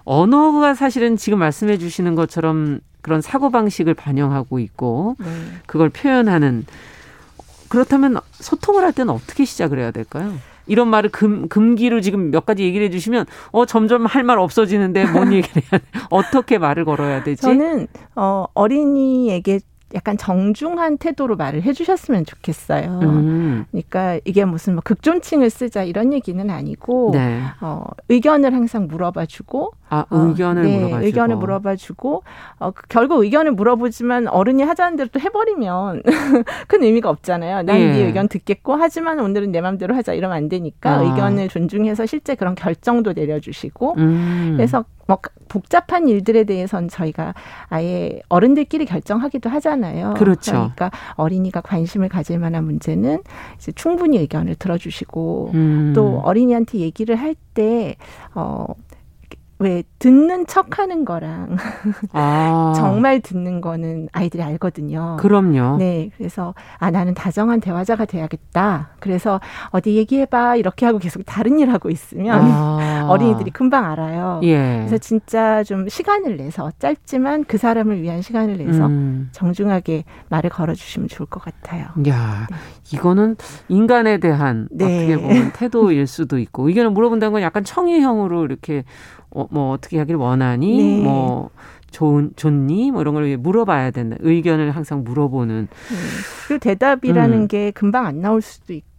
[0.04, 5.26] 언어가 사실은 지금 말씀해 주시는 것처럼 그런 사고 방식을 반영하고 있고 네.
[5.66, 6.66] 그걸 표현하는
[7.68, 10.34] 그렇다면 소통을 할 때는 어떻게 시작을 해야 될까요?
[10.66, 15.32] 이런 말을 금, 금기로 지금 몇 가지 얘기를 해주시면 어 점점 할 말 없어지는데 뭔
[15.34, 15.84] 얘기를 해야 돼?
[16.10, 17.42] 어떻게 말을 걸어야 되지?
[17.42, 19.60] 저는 어, 어린이에게
[19.94, 23.00] 약간 정중한 태도로 말을 해주셨으면 좋겠어요.
[23.02, 27.40] 음, 그러니까 이게 무슨 뭐 극존칭을 쓰자 이런 얘기는 아니고 네.
[27.60, 32.22] 어, 의견을 항상 물어봐주고 아 어, 의견을 네, 물어봐주고 의견을 물어봐주고
[32.58, 36.02] 어, 그 결국 의견을 물어보지만 어른이 하자는 대로 또 해버리면
[36.66, 37.62] 큰 의미가 없잖아요.
[37.62, 37.92] 난 예.
[37.92, 41.02] 네 의견 듣겠고 하지만 오늘은 내 맘대로 하자 이러면 안 되니까 아.
[41.02, 44.54] 의견을 존중해서 실제 그런 결정도 내려주시고 음.
[44.56, 47.34] 그래서 뭐 복잡한 일들에 대해서는 저희가
[47.68, 50.14] 아예 어른들끼리 결정하기도 하잖아요.
[50.14, 50.52] 그렇죠.
[50.52, 53.22] 그러니까 어린이가 관심을 가질 만한 문제는
[53.56, 55.92] 이제 충분히 의견을 들어주시고 음.
[55.94, 57.96] 또 어린이한테 얘기를 할 때
[58.34, 58.66] 어.
[59.64, 61.56] 왜 듣는 척 하는 거랑
[62.12, 65.16] 아, 정말 듣는 거는 아이들이 알거든요.
[65.18, 65.78] 그럼요.
[65.78, 68.90] 네, 그래서 아 나는 다정한 대화자가 돼야겠다.
[69.00, 69.40] 그래서
[69.70, 73.06] 어디 얘기해 봐 이렇게 하고 계속 다른 일 하고 있으면 아.
[73.08, 74.40] 어린이들이 금방 알아요.
[74.42, 74.76] 예.
[74.78, 79.30] 그래서 진짜 좀 시간을 내서 짧지만 그 사람을 위한 시간을 내서 음.
[79.32, 81.86] 정중하게 말을 걸어 주시면 좋을 것 같아요.
[82.06, 82.46] 야,
[82.92, 83.36] 이거는
[83.68, 84.84] 인간에 대한 네.
[84.84, 88.84] 어떻게 보면 태도일 수도 있고 의견을 물어본다는 건 약간 청의형으로 이렇게
[89.34, 91.02] 어, 뭐 어떻게 하길 원하니 네.
[91.02, 91.50] 뭐
[91.90, 94.16] 좋은 좋니 뭐 이런 걸 물어봐야 된다.
[94.20, 95.68] 의견을 항상 물어보는.
[95.70, 95.96] 네.
[96.48, 97.48] 그리고 대답이라는 음.
[97.48, 98.93] 게 금방 안 나올 수도 있고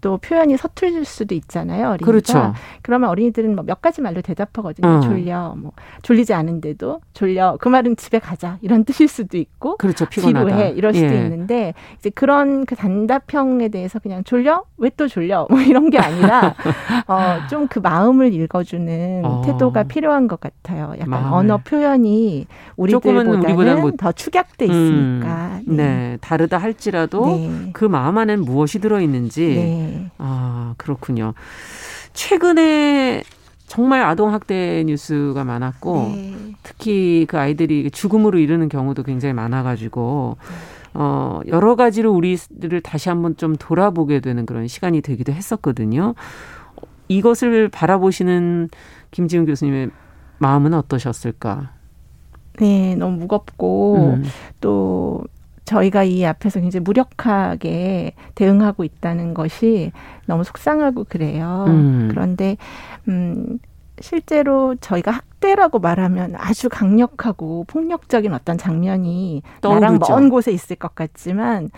[0.00, 1.88] 또 표현이 서툴릴 수도 있잖아요.
[1.90, 2.04] 어린이가.
[2.06, 2.54] 그렇죠.
[2.82, 4.86] 그러면 어린이들은 뭐 몇 가지 말로 대답하거든요.
[4.88, 5.00] 어.
[5.00, 5.72] 졸려, 뭐
[6.02, 7.56] 졸리지 않은데도 졸려.
[7.60, 9.76] 그 말은 집에 가자 이런 뜻일 수도 있고.
[9.76, 10.06] 그렇죠.
[10.06, 10.48] 피곤하다.
[10.48, 11.22] 지루해 이럴 수도 예.
[11.22, 16.54] 있는데 이제 그런 그 단답형에 대해서 그냥 졸려 왜 또 졸려 뭐 이런 게 아니라
[17.06, 19.42] 어, 좀 그 마음을 읽어주는 어.
[19.46, 20.92] 태도가 필요한 것 같아요.
[20.94, 21.32] 약간 마음을.
[21.38, 25.60] 언어 표현이 우리들보다는 뭐- 더 축약돼 있으니까.
[25.68, 26.18] 음, 네.
[26.20, 27.70] 다르다 할지라도 네.
[27.72, 30.10] 그 마음 안에는 무엇이 들어 있는 지 네.
[30.18, 31.34] 아, 그렇군요.
[32.12, 33.22] 최근에
[33.66, 36.36] 정말 아동 학대 뉴스가 많았고 네.
[36.64, 40.38] 특히 그 아이들이 죽음으로 이르는 경우도 굉장히 많아 가지고
[40.92, 46.14] 어 여러 가지로 우리를 다시 한번 좀 돌아보게 되는 그런 시간이 되기도 했었거든요.
[47.06, 48.70] 이것을 바라보시는
[49.12, 49.90] 김지훈 교수님의
[50.38, 51.70] 마음은 어떠셨을까?
[52.58, 54.24] 네, 너무 무겁고 음.
[54.60, 55.22] 또
[55.70, 59.92] 저희가 이 앞에서 굉장히 무력하게 대응하고 있다는 것이
[60.26, 61.66] 너무 속상하고 그래요.
[61.68, 62.08] 음.
[62.10, 62.56] 그런데
[63.06, 63.60] 음
[64.00, 70.12] 실제로 저희가 학대라고 말하면 아주 강력하고 폭력적인 어떤 장면이 나랑 떠오르죠.
[70.12, 71.70] 먼 곳에 있을 것 같지만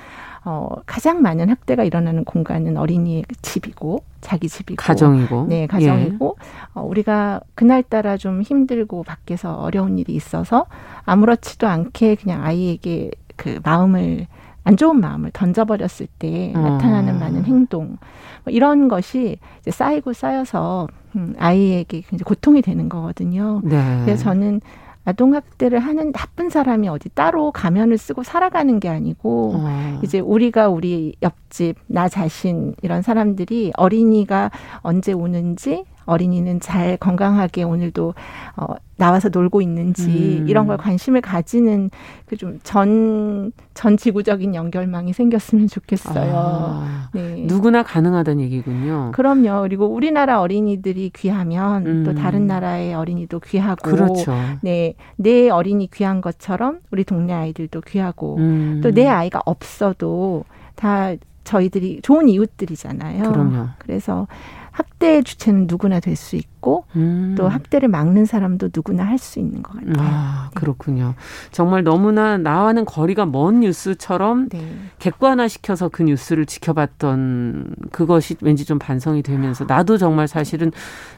[0.44, 6.36] 어 가장 많은 학대가 일어나는 공간은 어린이의 집이고 자기 집이고 가정이고 네, 가정이고
[6.74, 10.66] 어, 우리가 그날따라 좀 힘들고 밖에서 어려운 일이 있어서
[11.04, 14.26] 아무렇지도 않게 그냥 아이에게 그 마음을
[14.64, 16.58] 안 좋은 마음을 던져버렸을 때 어.
[16.58, 17.98] 나타나는 많은 행동
[18.44, 23.60] 뭐 이런 것이 이제 쌓이고 쌓여서 음, 아이에게 굉장히 고통이 되는 거거든요.
[23.64, 23.68] 예.
[23.68, 24.02] 네.
[24.04, 24.60] 그래서 저는
[25.04, 30.00] 아동학대를 하는 나쁜 사람이 어디 따로 가면을 쓰고 살아가는 게 아니고 어.
[30.04, 34.50] 이제 우리가 우리 옆집 나 자신 이런 사람들이 어린이가
[34.82, 38.14] 언제 오는지 어린이는 잘 건강하게 오늘도
[38.56, 40.48] 어 나와서 놀고 있는지 음.
[40.48, 41.90] 이런 걸 관심을 가지는
[42.26, 46.32] 그 좀 전 전 지구적인 연결망이 생겼으면 좋겠어요.
[46.34, 47.44] 아, 네.
[47.46, 49.12] 누구나 가능하다는 얘기군요.
[49.14, 49.62] 그럼요.
[49.62, 52.04] 그리고 우리나라 어린이들이 귀하면 음.
[52.04, 54.34] 또 다른 나라의 어린이도 귀하고 그렇죠.
[54.60, 58.80] 네, 내 어린이 귀한 것처럼 우리 동네 아이들도 귀하고 음.
[58.82, 60.44] 또내 아이가 없어도
[60.74, 61.12] 다
[61.44, 63.32] 저희들이 좋은 이웃들이잖아요.
[63.32, 63.68] 그럼요.
[63.78, 64.28] 그래서
[64.72, 67.34] 학대의 주체는 누구나 될 수 있고 음.
[67.36, 69.94] 또 학대를 막는 사람도 누구나 할 수 있는 것 같아요.
[69.98, 71.14] 아, 그렇군요.
[71.50, 74.74] 정말 너무나 나와는 거리가 먼 뉴스처럼 네.
[74.98, 80.70] 객관화시켜서 그 뉴스를 지켜봤던 그것이 왠지 좀 반성이 되면서 나도 정말 사실은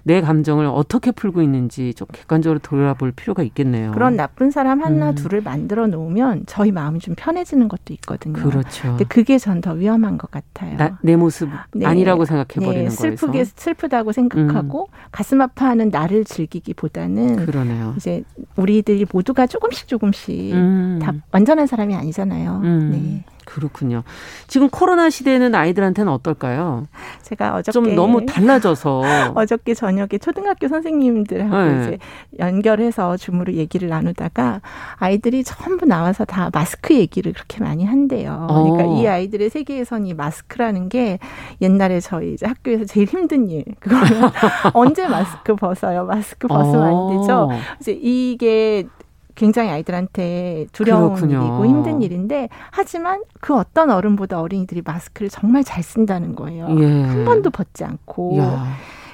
[0.02, 3.92] 내 감정을 어떻게 풀고 있는지 좀 객관적으로 돌아볼 필요가 있겠네요.
[3.92, 5.14] 그런 나쁜 사람 하나 음.
[5.14, 8.34] 둘을 만들어 놓으면 저희 마음이 좀 편해지는 것도 있거든요.
[8.34, 8.88] 그렇죠.
[8.88, 10.76] 근데 그게 전 더 위험한 것 같아요.
[10.76, 11.86] 나, 내 모습 네.
[11.86, 13.16] 아니라고 생각해 버리는 네, 거에서.
[13.16, 17.94] 슬프게 슬프다고 생각하고 가슴 아파하는 나를 즐기기보다는 그러네요.
[17.96, 18.22] 이제
[18.56, 20.98] 우리들이 모두가 조금씩 조금씩 음.
[21.02, 22.60] 다 완전한 사람이 아니잖아요.
[22.64, 22.90] 음.
[22.90, 23.24] 네.
[23.54, 24.02] 그렇군요.
[24.48, 26.88] 지금 코로나 시대에는 아이들한테는 어떨까요?
[27.22, 29.02] 제가 어저께 좀 너무 달라져서
[29.36, 31.82] 어저께 저녁에 초등학교 선생님들하고 네.
[31.82, 31.98] 이제
[32.40, 34.60] 연결해서 줌으로 얘기를 나누다가
[34.96, 38.48] 아이들이 전부 나와서 다 마스크 얘기를 그렇게 많이 한대요.
[38.50, 38.72] 어.
[38.72, 41.20] 그러니까 이 아이들의 세계에선 이 마스크라는 게
[41.60, 43.64] 옛날에 저희 이제 학교에서 제일 힘든 일.
[43.78, 43.94] 그거
[44.74, 46.06] 언제 마스크 벗어요?
[46.06, 47.48] 마스크 벗으면 안 되죠.
[47.52, 47.58] 어.
[47.80, 48.88] 이제 이게
[49.34, 51.40] 굉장히 아이들한테 두려운 그렇군요.
[51.40, 56.68] 일이고 힘든 일인데 하지만 그 어떤 어른보다 어린이들이 마스크를 정말 잘 쓴다는 거예요.
[56.78, 57.02] 예.
[57.02, 58.38] 한 번도 벗지 않고.
[58.38, 58.64] 야.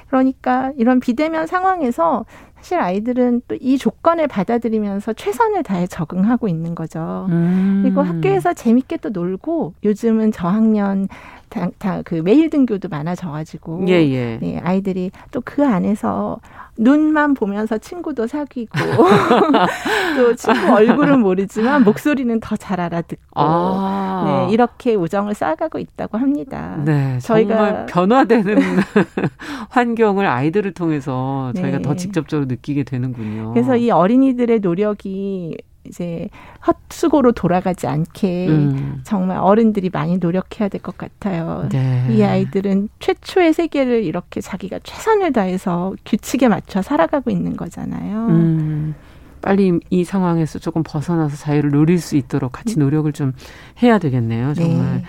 [0.07, 2.25] 그러니까 이런 비대면 상황에서
[2.57, 7.25] 사실 아이들은 또 이 조건을 받아들이면서 최선을 다해 적응하고 있는 거죠.
[7.29, 7.79] 음.
[7.83, 11.07] 그리고 학교에서 재밌게 또 놀고 요즘은 저학년
[11.49, 14.37] 다 그 매일 등교도 많아져가지고 예, 예.
[14.41, 16.39] 네, 아이들이 또 그 안에서
[16.81, 18.73] 눈만 보면서 친구도 사귀고
[20.17, 24.45] 또 친구 얼굴은 모르지만 목소리는 더 잘 알아듣고 아.
[24.47, 26.77] 네, 이렇게 우정을 쌓아가고 있다고 합니다.
[26.83, 28.57] 네, 저희가- 정말 변화되는
[29.69, 31.81] 환경을 아이들을 통해서 저희가 네.
[31.83, 33.53] 더 직접적으로 느끼게 되는군요.
[33.53, 36.29] 그래서 이 어린이들의 노력이 이제
[36.67, 39.01] 헛수고로 돌아가지 않게 음.
[39.03, 41.67] 정말 어른들이 많이 노력해야 될 것 같아요.
[41.71, 42.07] 네.
[42.11, 48.27] 이 아이들은 최초의 세계를 이렇게 자기가 최선을 다해서 규칙에 맞춰 살아가고 있는 거잖아요.
[48.27, 48.95] 음,
[49.41, 53.33] 빨리 이 상황에서 조금 벗어나서 자유를 누릴 수 있도록 같이 노력을 좀
[53.81, 54.53] 해야 되겠네요.
[54.53, 54.85] 정말.
[54.85, 54.93] 음.
[54.97, 55.03] 네.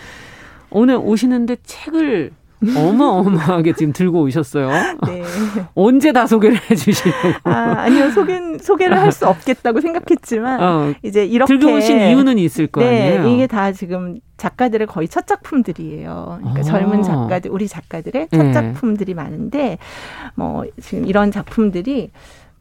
[0.71, 2.33] 오늘 오시는데 책을
[2.77, 4.69] 어마어마하게 지금 들고 오셨어요.
[5.07, 5.23] 네.
[5.75, 7.29] 언제 다 소개를 해주시려고.
[7.45, 7.51] 아,
[7.83, 8.11] 아니요.
[8.11, 13.19] 소개, 소개를 할 수 없겠다고 생각했지만 어, 이제 이렇게 들고 오신 이유는 있을 거 네,
[13.19, 13.29] 아니에요.
[13.35, 16.39] 이게 다 지금 작가들의 거의 첫 작품들이에요.
[16.41, 16.63] 그러니까 아.
[16.63, 18.53] 젊은 작가들, 우리 작가들의 첫 네.
[18.53, 19.77] 작품들이 많은데,
[20.35, 22.11] 뭐, 지금 이런 작품들이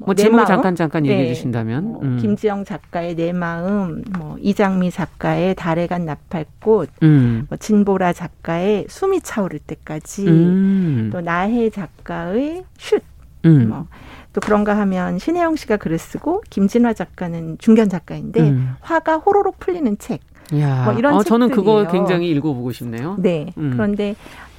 [0.05, 0.45] 뭐내 제목?
[0.45, 1.33] 잠깐 잠깐 얘기해 네.
[1.33, 1.83] 주신다면.
[1.83, 2.17] 뭐 음.
[2.17, 7.45] 김지영 작가의 내 마음, 뭐 이장미 작가의 달에 간 나팔꽃, 음.
[7.49, 11.09] 뭐 진보라 작가의 숨이 차오를 때까지, 음.
[11.11, 13.03] 또 나혜 작가의 슛,
[13.45, 13.69] 음.
[13.69, 18.73] 뭐또 그런가 하면 신혜영 씨가 글을 쓰고 김진화 작가는 중견 작가인데 음.
[18.81, 20.21] 화가 호로록 풀리는 책.
[20.59, 21.91] 야, 뭐 이런 어, 저는 그거 책들이에요.
[21.91, 23.15] 굉장히 읽어보고 싶네요.
[23.19, 23.53] 네.
[23.57, 23.71] 음.
[23.73, 24.15] 그런데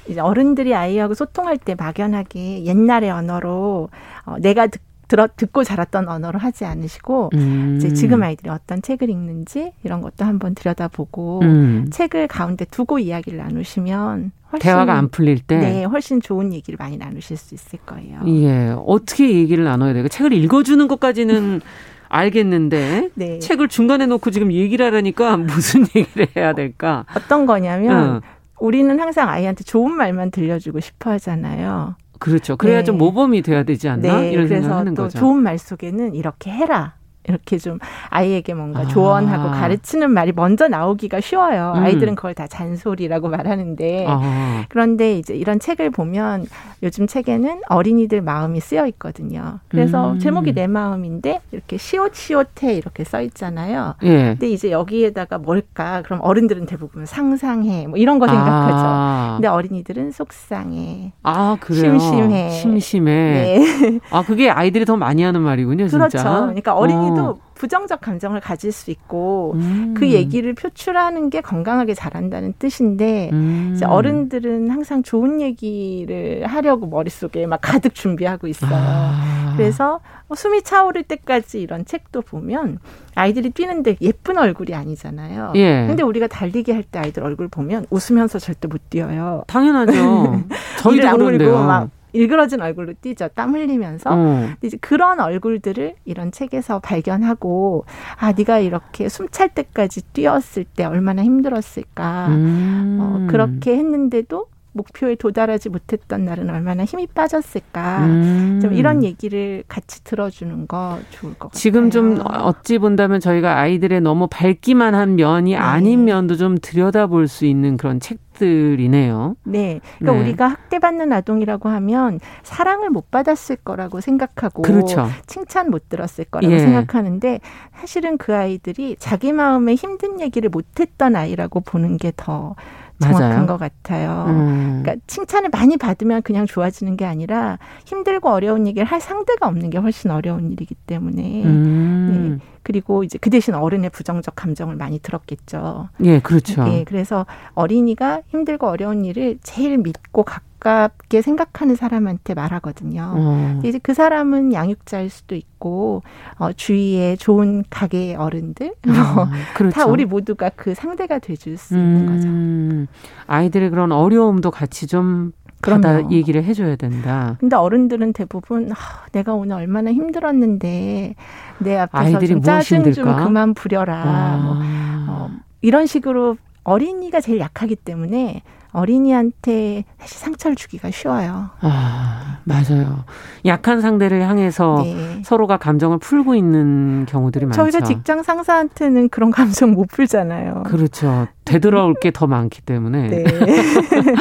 [0.07, 3.89] 이제 어른들이 아이하고 소통할 때 막연하게 옛날의 언어로
[4.25, 7.75] 어, 내가 듣, 들어, 듣고 자랐던 언어로 하지 않으시고 음.
[7.77, 11.87] 이제 지금 아이들이 어떤 책을 읽는지 이런 것도 한번 들여다보고 음.
[11.91, 15.57] 책을 가운데 두고 이야기를 나누시면 훨씬 대화가 안 풀릴 때.
[15.57, 18.21] 네, 훨씬 좋은 얘기를 많이 나누실 수 있을 거예요.
[18.27, 18.75] 예.
[18.85, 20.07] 어떻게 얘기를 나눠야 돼요?
[20.07, 21.61] 책을 읽어 주는 것까지는
[22.09, 23.39] 알겠는데 네.
[23.39, 27.05] 책을 중간에 놓고 지금 얘기를 하라니까 무슨 얘기를 해야 될까?
[27.15, 28.21] 어떤 거냐면 어,
[28.59, 31.95] 우리는 항상 아이한테 좋은 말만 들려주고 싶어 하잖아요.
[32.19, 32.55] 그렇죠.
[32.55, 32.83] 그래야 네.
[32.83, 34.21] 좀 모범이 돼야 되지 않나?
[34.21, 35.19] 이런 그래서 생각하는 또 거죠.
[35.19, 36.95] 좋은 말 속에는 이렇게 해라.
[37.27, 38.87] 이렇게 좀 아이에게 뭔가 아.
[38.87, 41.73] 조언하고 가르치는 말이 먼저 나오기가 쉬워요.
[41.75, 41.83] 음.
[41.83, 46.47] 아이들은 그걸 다 잔소리라고 말하는데 아, 그런데 이제 이런 책을 보면
[46.83, 49.59] 요즘 책에는 어린이들 마음이 쓰여 있거든요.
[49.69, 50.19] 그래서 음.
[50.19, 53.95] 제목이 내 마음인데 이렇게 시옷시옷해 이렇게 써 있잖아요.
[54.03, 54.35] 예.
[54.37, 56.01] 근데 이제 여기에다가 뭘까?
[56.03, 58.77] 그럼 어른들은 대부분 상상해 뭐 이런 거 생각하죠.
[58.77, 61.13] 아, 근데 어린이들은 속상해.
[61.23, 61.97] 아, 그래요.
[61.97, 62.49] 심심해.
[62.49, 63.11] 심심해.
[63.11, 63.99] 네.
[64.11, 66.07] 아, 그게 아이들이 더 많이 하는 말이군요, 진짜.
[66.07, 66.23] 그렇죠.
[66.23, 67.37] 그러니까 어린이 도 어.
[67.55, 69.93] 부정적 감정을 가질 수 있고 음.
[69.97, 73.79] 그 얘기를 표출하는 게 건강하게 자란다는 뜻인데 음.
[73.85, 78.71] 어른들은 항상 좋은 얘기를 하려고 머릿속에 막 가득 준비하고 있어요.
[78.73, 79.53] 아.
[79.55, 82.79] 그래서 뭐 숨이 차오를 때까지 이런 책도 보면
[83.15, 85.53] 아이들이 뛰는데 예쁜 얼굴이 아니잖아요.
[85.55, 85.85] 예.
[85.87, 89.43] 근데 우리가 달리기 할 때 아이들 얼굴 보면 웃으면서 절대 못 뛰어요.
[89.47, 90.41] 당연하죠.
[90.79, 91.57] 저희도 그런데요.
[91.63, 93.27] 막 일그러진 얼굴로 뛰죠.
[93.29, 94.09] 땀 흘리면서.
[94.11, 94.15] 어.
[94.15, 97.85] 근데 이제 그런 얼굴들을 이런 책에서 발견하고
[98.17, 102.27] 아 네가 이렇게 숨찰 때까지 뛰었을 때 얼마나 힘들었을까.
[102.29, 102.97] 음.
[103.01, 108.05] 어, 그렇게 했는데도 목표에 도달하지 못했던 날은 얼마나 힘이 빠졌을까.
[108.05, 108.59] 음.
[108.61, 111.59] 좀 이런 얘기를 같이 들어주는 거 좋을 것 같아요.
[111.59, 115.57] 지금 좀 어찌 본다면 저희가 아이들의 너무 밝기만 한 면이 네.
[115.57, 119.35] 아닌 면도 좀 들여다볼 수 있는 그런 책들 상대들이네요.
[119.43, 119.79] 네.
[119.99, 120.29] 그러니까 네.
[120.29, 125.07] 우리가 학대받는 아동이라고 하면 사랑을 못 받았을 거라고 생각하고 그렇죠.
[125.27, 126.59] 칭찬 못 들었을 거라고 예.
[126.59, 127.39] 생각하는데
[127.73, 132.55] 사실은 그 아이들이 자기 마음에 힘든 얘기를 못 했던 아이라고 보는 게더
[132.99, 133.45] 정확한 맞아요.
[133.47, 134.25] 것 같아요.
[134.29, 134.81] 음.
[134.83, 139.77] 그러니까 칭찬을 많이 받으면 그냥 좋아지는 게 아니라 힘들고 어려운 얘기를 할 상대가 없는 게
[139.77, 142.39] 훨씬 어려운 일이기 때문에 음.
[142.63, 145.89] 그리고 이제 그 대신 어른의 부정적 감정을 많이 들었겠죠.
[146.03, 146.65] 예, 그렇죠.
[146.69, 147.25] 예, 그래서
[147.55, 150.23] 어린이가 힘들고 어려운 일을 제일 믿고
[150.63, 153.13] 가깝게 생각하는 사람한테 말하거든요.
[153.15, 153.59] 어.
[153.63, 156.03] 이제 그 사람은 양육자일 수도 있고
[156.37, 159.75] 어, 주위에 좋은 가게의 어른들 뭐, 음, 그렇죠.
[159.75, 162.27] 다 우리 모두가 그 상대가 돼줄 수 있는 거죠.
[162.29, 162.87] 음,
[163.27, 166.11] 아이들의 그런 어려움도 같이 좀 그럼요.
[166.11, 167.37] 얘기를 해줘야 된다.
[167.39, 168.75] 근데 어른들은 대부분 아,
[169.11, 171.15] 내가 오늘 얼마나 힘들었는데
[171.59, 173.25] 내 앞에서 아이들이 좀 짜증 무엇이 좀 힘들까?
[173.25, 174.37] 그만 부려라.
[174.43, 175.05] 뭐, 아.
[175.09, 175.29] 어,
[175.61, 178.41] 이런 식으로 어린이가 제일 약하기 때문에
[178.73, 181.49] 어린이한테 사실 상처를 주기가 쉬워요.
[181.61, 183.05] 아, 맞아요.
[183.45, 185.21] 약한 상대를 향해서 네.
[185.23, 187.61] 서로가 감정을 풀고 있는 경우들이 많죠.
[187.61, 190.63] 저희가 직장 상사한테는 그런 감정 못 풀잖아요.
[190.65, 191.27] 그렇죠.
[191.45, 193.07] 되돌아올 게 더 많기 때문에.
[193.09, 193.23] 네.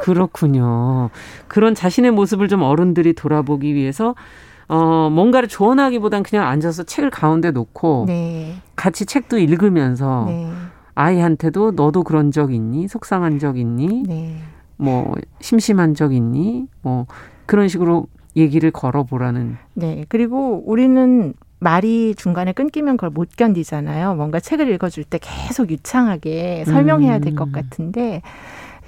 [0.00, 1.10] 그렇군요.
[1.48, 4.14] 그런 자신의 모습을 좀 어른들이 돌아보기 위해서
[4.68, 8.54] 어, 뭔가를 조언하기보단 그냥 앉아서 책을 가운데 놓고 네.
[8.74, 10.50] 같이 책도 읽으면서 네.
[10.94, 12.88] 아이한테도 너도 그런 적 있니?
[12.88, 14.04] 속상한 적 있니?
[14.06, 14.36] 네.
[14.76, 16.66] 뭐 심심한 적 있니?
[16.82, 17.06] 뭐
[17.46, 19.56] 그런 식으로 얘기를 걸어보라는.
[19.74, 20.04] 네.
[20.08, 24.16] 그리고 우리는 말이 중간에 끊기면 그걸 못 견디잖아요.
[24.16, 27.52] 뭔가 책을 읽어줄 때 계속 유창하게 설명해야 될것 음.
[27.52, 28.22] 같은데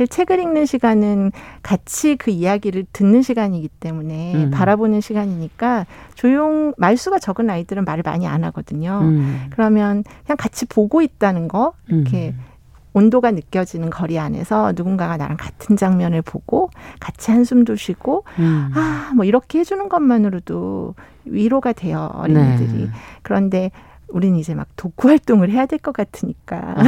[0.08, 1.32] 책을 읽는 시간은
[1.62, 4.50] 같이 그 이야기를 듣는 시간이기 때문에 음.
[4.50, 9.00] 바라보는 시간이니까 조용 말수가 적은 아이들은 말을 많이 안 하거든요.
[9.02, 12.54] 음, 그러면 그냥 같이 보고 있다는 거 이렇게 음.
[12.94, 16.70] 온도가 느껴지는 거리 안에서 누군가가 나랑 같은 장면을 보고
[17.00, 18.70] 같이 한숨도 쉬고 음.
[18.74, 22.84] 아, 뭐 이렇게 해주는 것만으로도 위로가 돼요, 어린이들이.
[22.84, 22.90] 네.
[23.22, 23.70] 그런데
[24.08, 26.74] 우리는 이제 막 독후 활동을 해야 될 것 같으니까.
[26.76, 26.82] 아,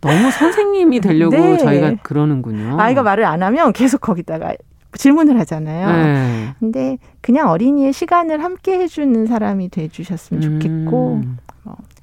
[0.00, 1.58] 너무 선생님이 되려고 네.
[1.58, 2.80] 저희가 그러는군요.
[2.80, 4.54] 아이가 말을 안 하면 계속 거기다가
[4.94, 5.86] 질문을 하잖아요.
[5.92, 6.54] 네.
[6.58, 11.38] 근데 그냥 어린이의 시간을 함께 해주는 사람이 돼주셨으면 좋겠고, 음.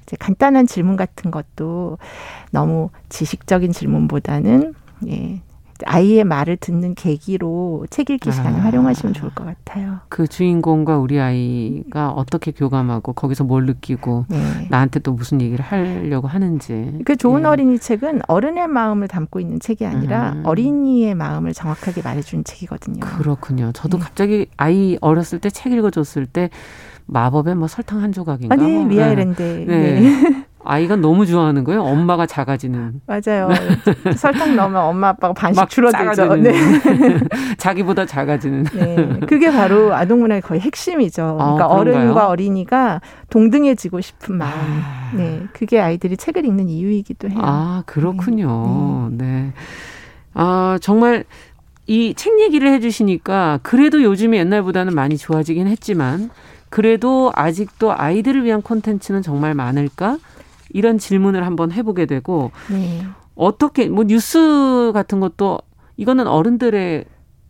[0.04, 1.98] 이제 간단한 질문 같은 것도
[2.50, 4.72] 너무 지식적인 질문보다는
[5.08, 5.42] 예,
[5.86, 8.64] 아이의 말을 듣는 계기로 책 읽기 시간을 아.
[8.64, 9.98] 활용하시면 좋을 것 같아요.
[10.08, 14.66] 그 주인공과 우리 아이가 어떻게 교감하고 거기서 뭘 느끼고 네.
[14.70, 16.98] 나한테 또 무슨 얘기를 하려고 하는지.
[17.04, 17.46] 그 좋은 예.
[17.46, 20.42] 어린이 책은 어른의 마음을 담고 있는 책이 아니라 음.
[20.46, 23.00] 어린이의 마음을 정확하게 말해주는 책이거든요.
[23.00, 23.72] 그렇군요.
[23.72, 24.04] 저도 네.
[24.04, 26.50] 갑자기 아이 어렸을 때 책 읽어줬을 때
[27.08, 28.54] 마법의 뭐 설탕 한 조각인가.
[28.54, 28.84] 아, 네, 뭐.
[28.84, 29.42] 미아일랜드.
[29.42, 29.64] 네.
[29.66, 30.00] 네.
[30.00, 30.44] 네.
[30.64, 31.82] 아이가 너무 좋아하는 거예요.
[31.82, 33.00] 엄마가 작아지는.
[33.06, 33.48] 맞아요.
[34.16, 36.36] 설탕 넣으면 엄마 아빠가 반씩 막 줄어들죠.
[36.36, 36.52] 네.
[37.56, 38.64] 자기보다 작아지는.
[38.74, 39.20] 네.
[39.26, 41.36] 그게 바로 아동문화의 거의 핵심이죠.
[41.38, 41.68] 그러니까 아?
[41.68, 43.00] 어른과 어린이가
[43.30, 44.50] 동등해지고 싶은 마음.
[44.52, 45.10] 아.
[45.16, 45.42] 네.
[45.54, 47.38] 그게 아이들이 책을 읽는 이유이기도 해요.
[47.40, 49.08] 아, 그렇군요.
[49.12, 49.52] 네.
[50.34, 51.24] 아, 정말
[51.86, 56.28] 이 책 얘기를 해 주시니까 그래도 요즘에 옛날보다는 많이 좋아지긴 했지만
[56.70, 60.18] 그래도 아직도 아이들을 위한 콘텐츠는 정말 많을까?
[60.70, 63.02] 이런 질문을 한번 해보게 되고 네.
[63.34, 65.58] 어떻게 뭐 뉴스 같은 것도
[65.96, 67.04] 이거는 어른들의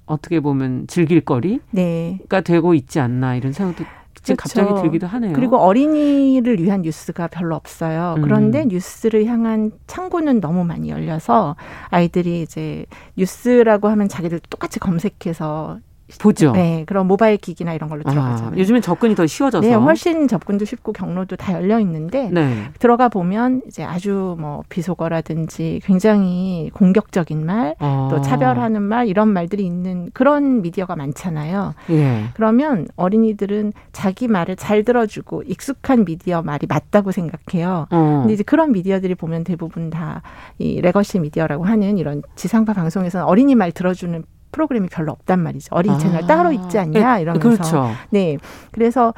[0.07, 2.19] 어떻게 보면 즐길 거리가 네.
[2.45, 3.85] 되고 있지 않나 이런 생각도
[4.23, 4.37] 그렇죠.
[4.37, 5.33] 갑자기 들기도 하네요.
[5.33, 8.15] 그리고 어린이를 위한 뉴스가 별로 없어요.
[8.19, 8.23] 음.
[8.23, 11.57] 그런데 뉴스를 향한 창구는 너무 많이 열려서
[11.89, 12.85] 아이들이 이제
[13.17, 15.79] 뉴스라고 하면 자기들 똑같이 검색해서
[16.21, 16.53] 보죠.
[16.53, 18.59] 네, 그런 모바일 기기나 이런 걸로 아, 들어가잖아요.
[18.59, 19.67] 요즘엔 접근이 더 쉬워져서.
[19.67, 22.65] 네, 훨씬 접근도 쉽고 경로도 다 열려 있는데 네.
[22.79, 28.09] 들어가 보면 이제 아주 뭐 비속어라든지 굉장히 공격적인 말, 어.
[28.11, 31.75] 또 차별하는 말 이런 말들이 있는 그런 미디어가 많잖아요.
[31.91, 32.25] 예.
[32.35, 37.87] 그러면 어린이들은 자기 말을 잘 들어주고 익숙한 미디어 말이 맞다고 생각해요.
[37.91, 38.19] 어.
[38.23, 40.23] 근데 이제 그런 미디어들이 보면 대부분 다
[40.59, 45.75] 이 레거시 미디어라고 하는 이런 지상파 방송에서는 어린이 말 들어주는 프로그램이 별로 없단 말이죠.
[45.75, 45.99] 어린이 아.
[45.99, 47.49] 채널 따로 있지 않냐 예, 이러면서.
[47.49, 47.91] 그렇죠.
[48.11, 48.39] 네.
[48.71, 49.15] 그래서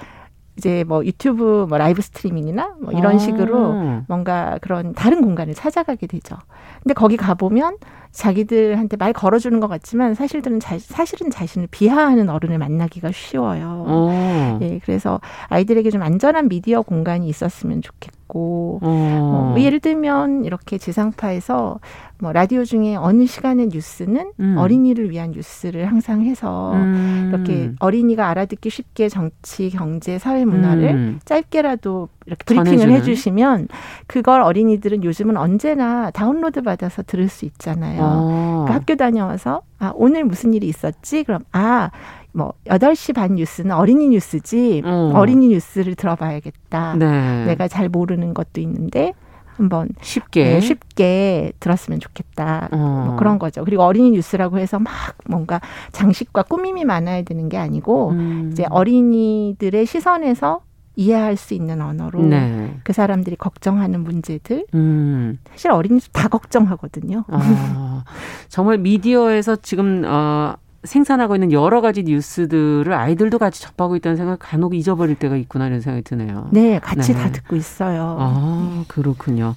[0.57, 3.19] 이제 뭐 유튜브 뭐 라이브 스트리밍이나 뭐 이런 아.
[3.19, 6.37] 식으로 뭔가 그런 다른 공간을 찾아가게 되죠.
[6.83, 7.77] 근데 거기 가 보면
[8.11, 13.85] 자기들한테 말 걸어주는 것 같지만 사실들은 자, 사실은 자신을 비하하는 어른을 만나기가 쉬워요.
[13.87, 14.59] 어.
[14.63, 19.53] 예, 그래서 아이들에게 좀 안전한 미디어 공간이 있었으면 좋겠고 있고 어.
[19.55, 21.81] 뭐 예를 들면 이렇게 지상파에서
[22.19, 24.57] 뭐 라디오 중에 어느 시간의 뉴스는 음.
[24.59, 27.31] 어린이를 위한 뉴스를 항상 해서 음.
[27.33, 31.21] 이렇게 어린이가 알아듣기 쉽게 정치, 경제, 사회 문화를 음.
[31.25, 32.95] 짧게라도 이렇게 브리핑을 전해주는.
[32.97, 33.69] 해주시면
[34.07, 38.01] 그걸 어린이들은 요즘은 언제나 다운로드 받아서 들을 수 있잖아요.
[38.03, 38.65] 어.
[38.65, 41.25] 그러니까 학교 다녀와서 아 오늘 무슨 일이 있었지?
[41.25, 41.91] 그럼 아
[42.33, 45.13] 뭐, 8시 반 뉴스는 어린이 뉴스지, 어.
[45.15, 46.97] 어린이 뉴스를 들어봐야겠다.
[46.97, 47.45] 네.
[47.47, 49.13] 내가 잘 모르는 것도 있는데,
[49.61, 52.71] 한번 쉽게 네, 쉽게 들었으면 좋겠다.
[52.73, 53.05] 어.
[53.07, 53.63] 뭐 그런 거죠.
[53.63, 54.93] 그리고 어린이 뉴스라고 해서 막
[55.29, 55.61] 뭔가
[55.93, 58.49] 장식과 꾸밈이 많아야 되는 게 아니고 음.
[58.51, 60.63] 이제 어린이들의 시선에서
[60.97, 62.75] 이해할 수 있는 언어로 네.
[62.85, 65.39] 그 사람들이 걱정하는 문제들 음.
[65.51, 67.25] 사실 어린이도 다 걱정하거든요.
[67.29, 68.05] 아,
[68.49, 70.55] 정말 미디어에서 지금 어,
[70.85, 75.81] 생산하고 있는 여러 가지 뉴스들을 아이들도 같이 접하고 있다는 생각 간혹 잊어버릴 때가 있구나 이런
[75.81, 76.49] 생각이 드네요.
[76.53, 77.21] 네, 같이 네.
[77.21, 78.17] 다 듣고 있어요.
[78.19, 79.55] 아, 그렇군요.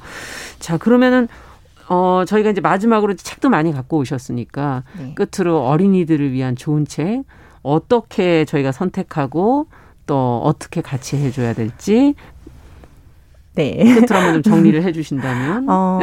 [0.60, 1.28] 자, 그러면은
[1.88, 5.16] 어, 저희가 이제 마지막으로 책도 많이 갖고 오셨으니까 네.
[5.16, 7.24] 끝으로 어린이들을 위한 좋은 책
[7.62, 9.68] 어떻게 저희가 선택하고
[10.06, 12.16] 또 어떻게 같이 해 줘야 될지
[13.56, 13.78] 네.
[13.78, 15.70] 끝으로 한번 좀 정리를 해 주신다면.
[15.70, 16.00] 어,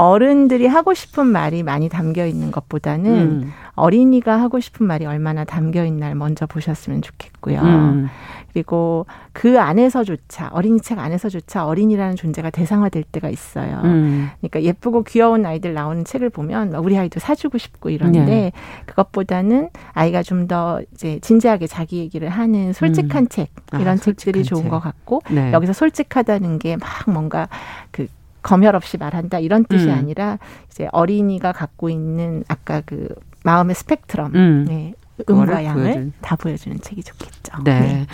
[0.00, 3.52] 어른들이 하고 싶은 말이 많이 담겨 있는 것보다는 음.
[3.74, 7.60] 어린이가 하고 싶은 말이 얼마나 담겨 있나를 먼저 보셨으면 좋겠고요.
[7.60, 8.08] 음.
[8.52, 13.80] 그리고 그 안에서조차 어린이 책 안에서조차 어린이라는 존재가 대상화될 때가 있어요.
[13.84, 14.28] 음.
[14.40, 18.52] 그러니까 예쁘고 귀여운 아이들 나오는 책을 보면 우리 아이도 사주고 싶고 이런데 네.
[18.86, 23.28] 그것보다는 아이가 좀 더 이제 진지하게 자기 얘기를 하는 솔직한 음.
[23.28, 24.70] 책 이런 아, 책들이 좋은 책.
[24.70, 25.52] 것 같고 네.
[25.52, 27.48] 여기서 솔직하다는 게 막 뭔가
[27.92, 28.06] 그
[28.42, 29.94] 검열 없이 말한다 이런 뜻이 음.
[29.94, 30.38] 아니라
[30.70, 33.08] 이제 어린이가 갖고 있는 아까 그
[33.44, 34.64] 마음의 스펙트럼, 음.
[34.68, 34.94] 네,
[35.28, 36.12] 음과 양을 보여준.
[36.20, 37.62] 다 보여주는 책이 좋겠죠.
[37.64, 37.80] 네.
[37.80, 38.06] 네.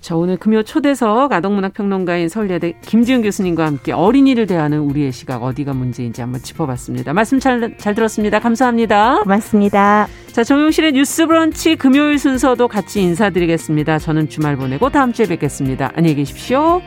[0.00, 6.20] 자, 오늘 금요 초대석 아동문학평론가인 서울예대 김지은 교수님과 함께 어린이를 대하는 우리의 시각 어디가 문제인지
[6.20, 7.12] 한번 짚어봤습니다.
[7.12, 8.38] 말씀 잘, 잘 들었습니다.
[8.38, 9.20] 감사합니다.
[9.22, 10.08] 고맙습니다.
[10.32, 13.98] 자, 정용실의 뉴스 브런치 금요일 순서도 같이 인사드리겠습니다.
[13.98, 15.92] 저는 주말 보내고 다음 주에 뵙겠습니다.
[15.94, 16.80] 안녕히 계십시오.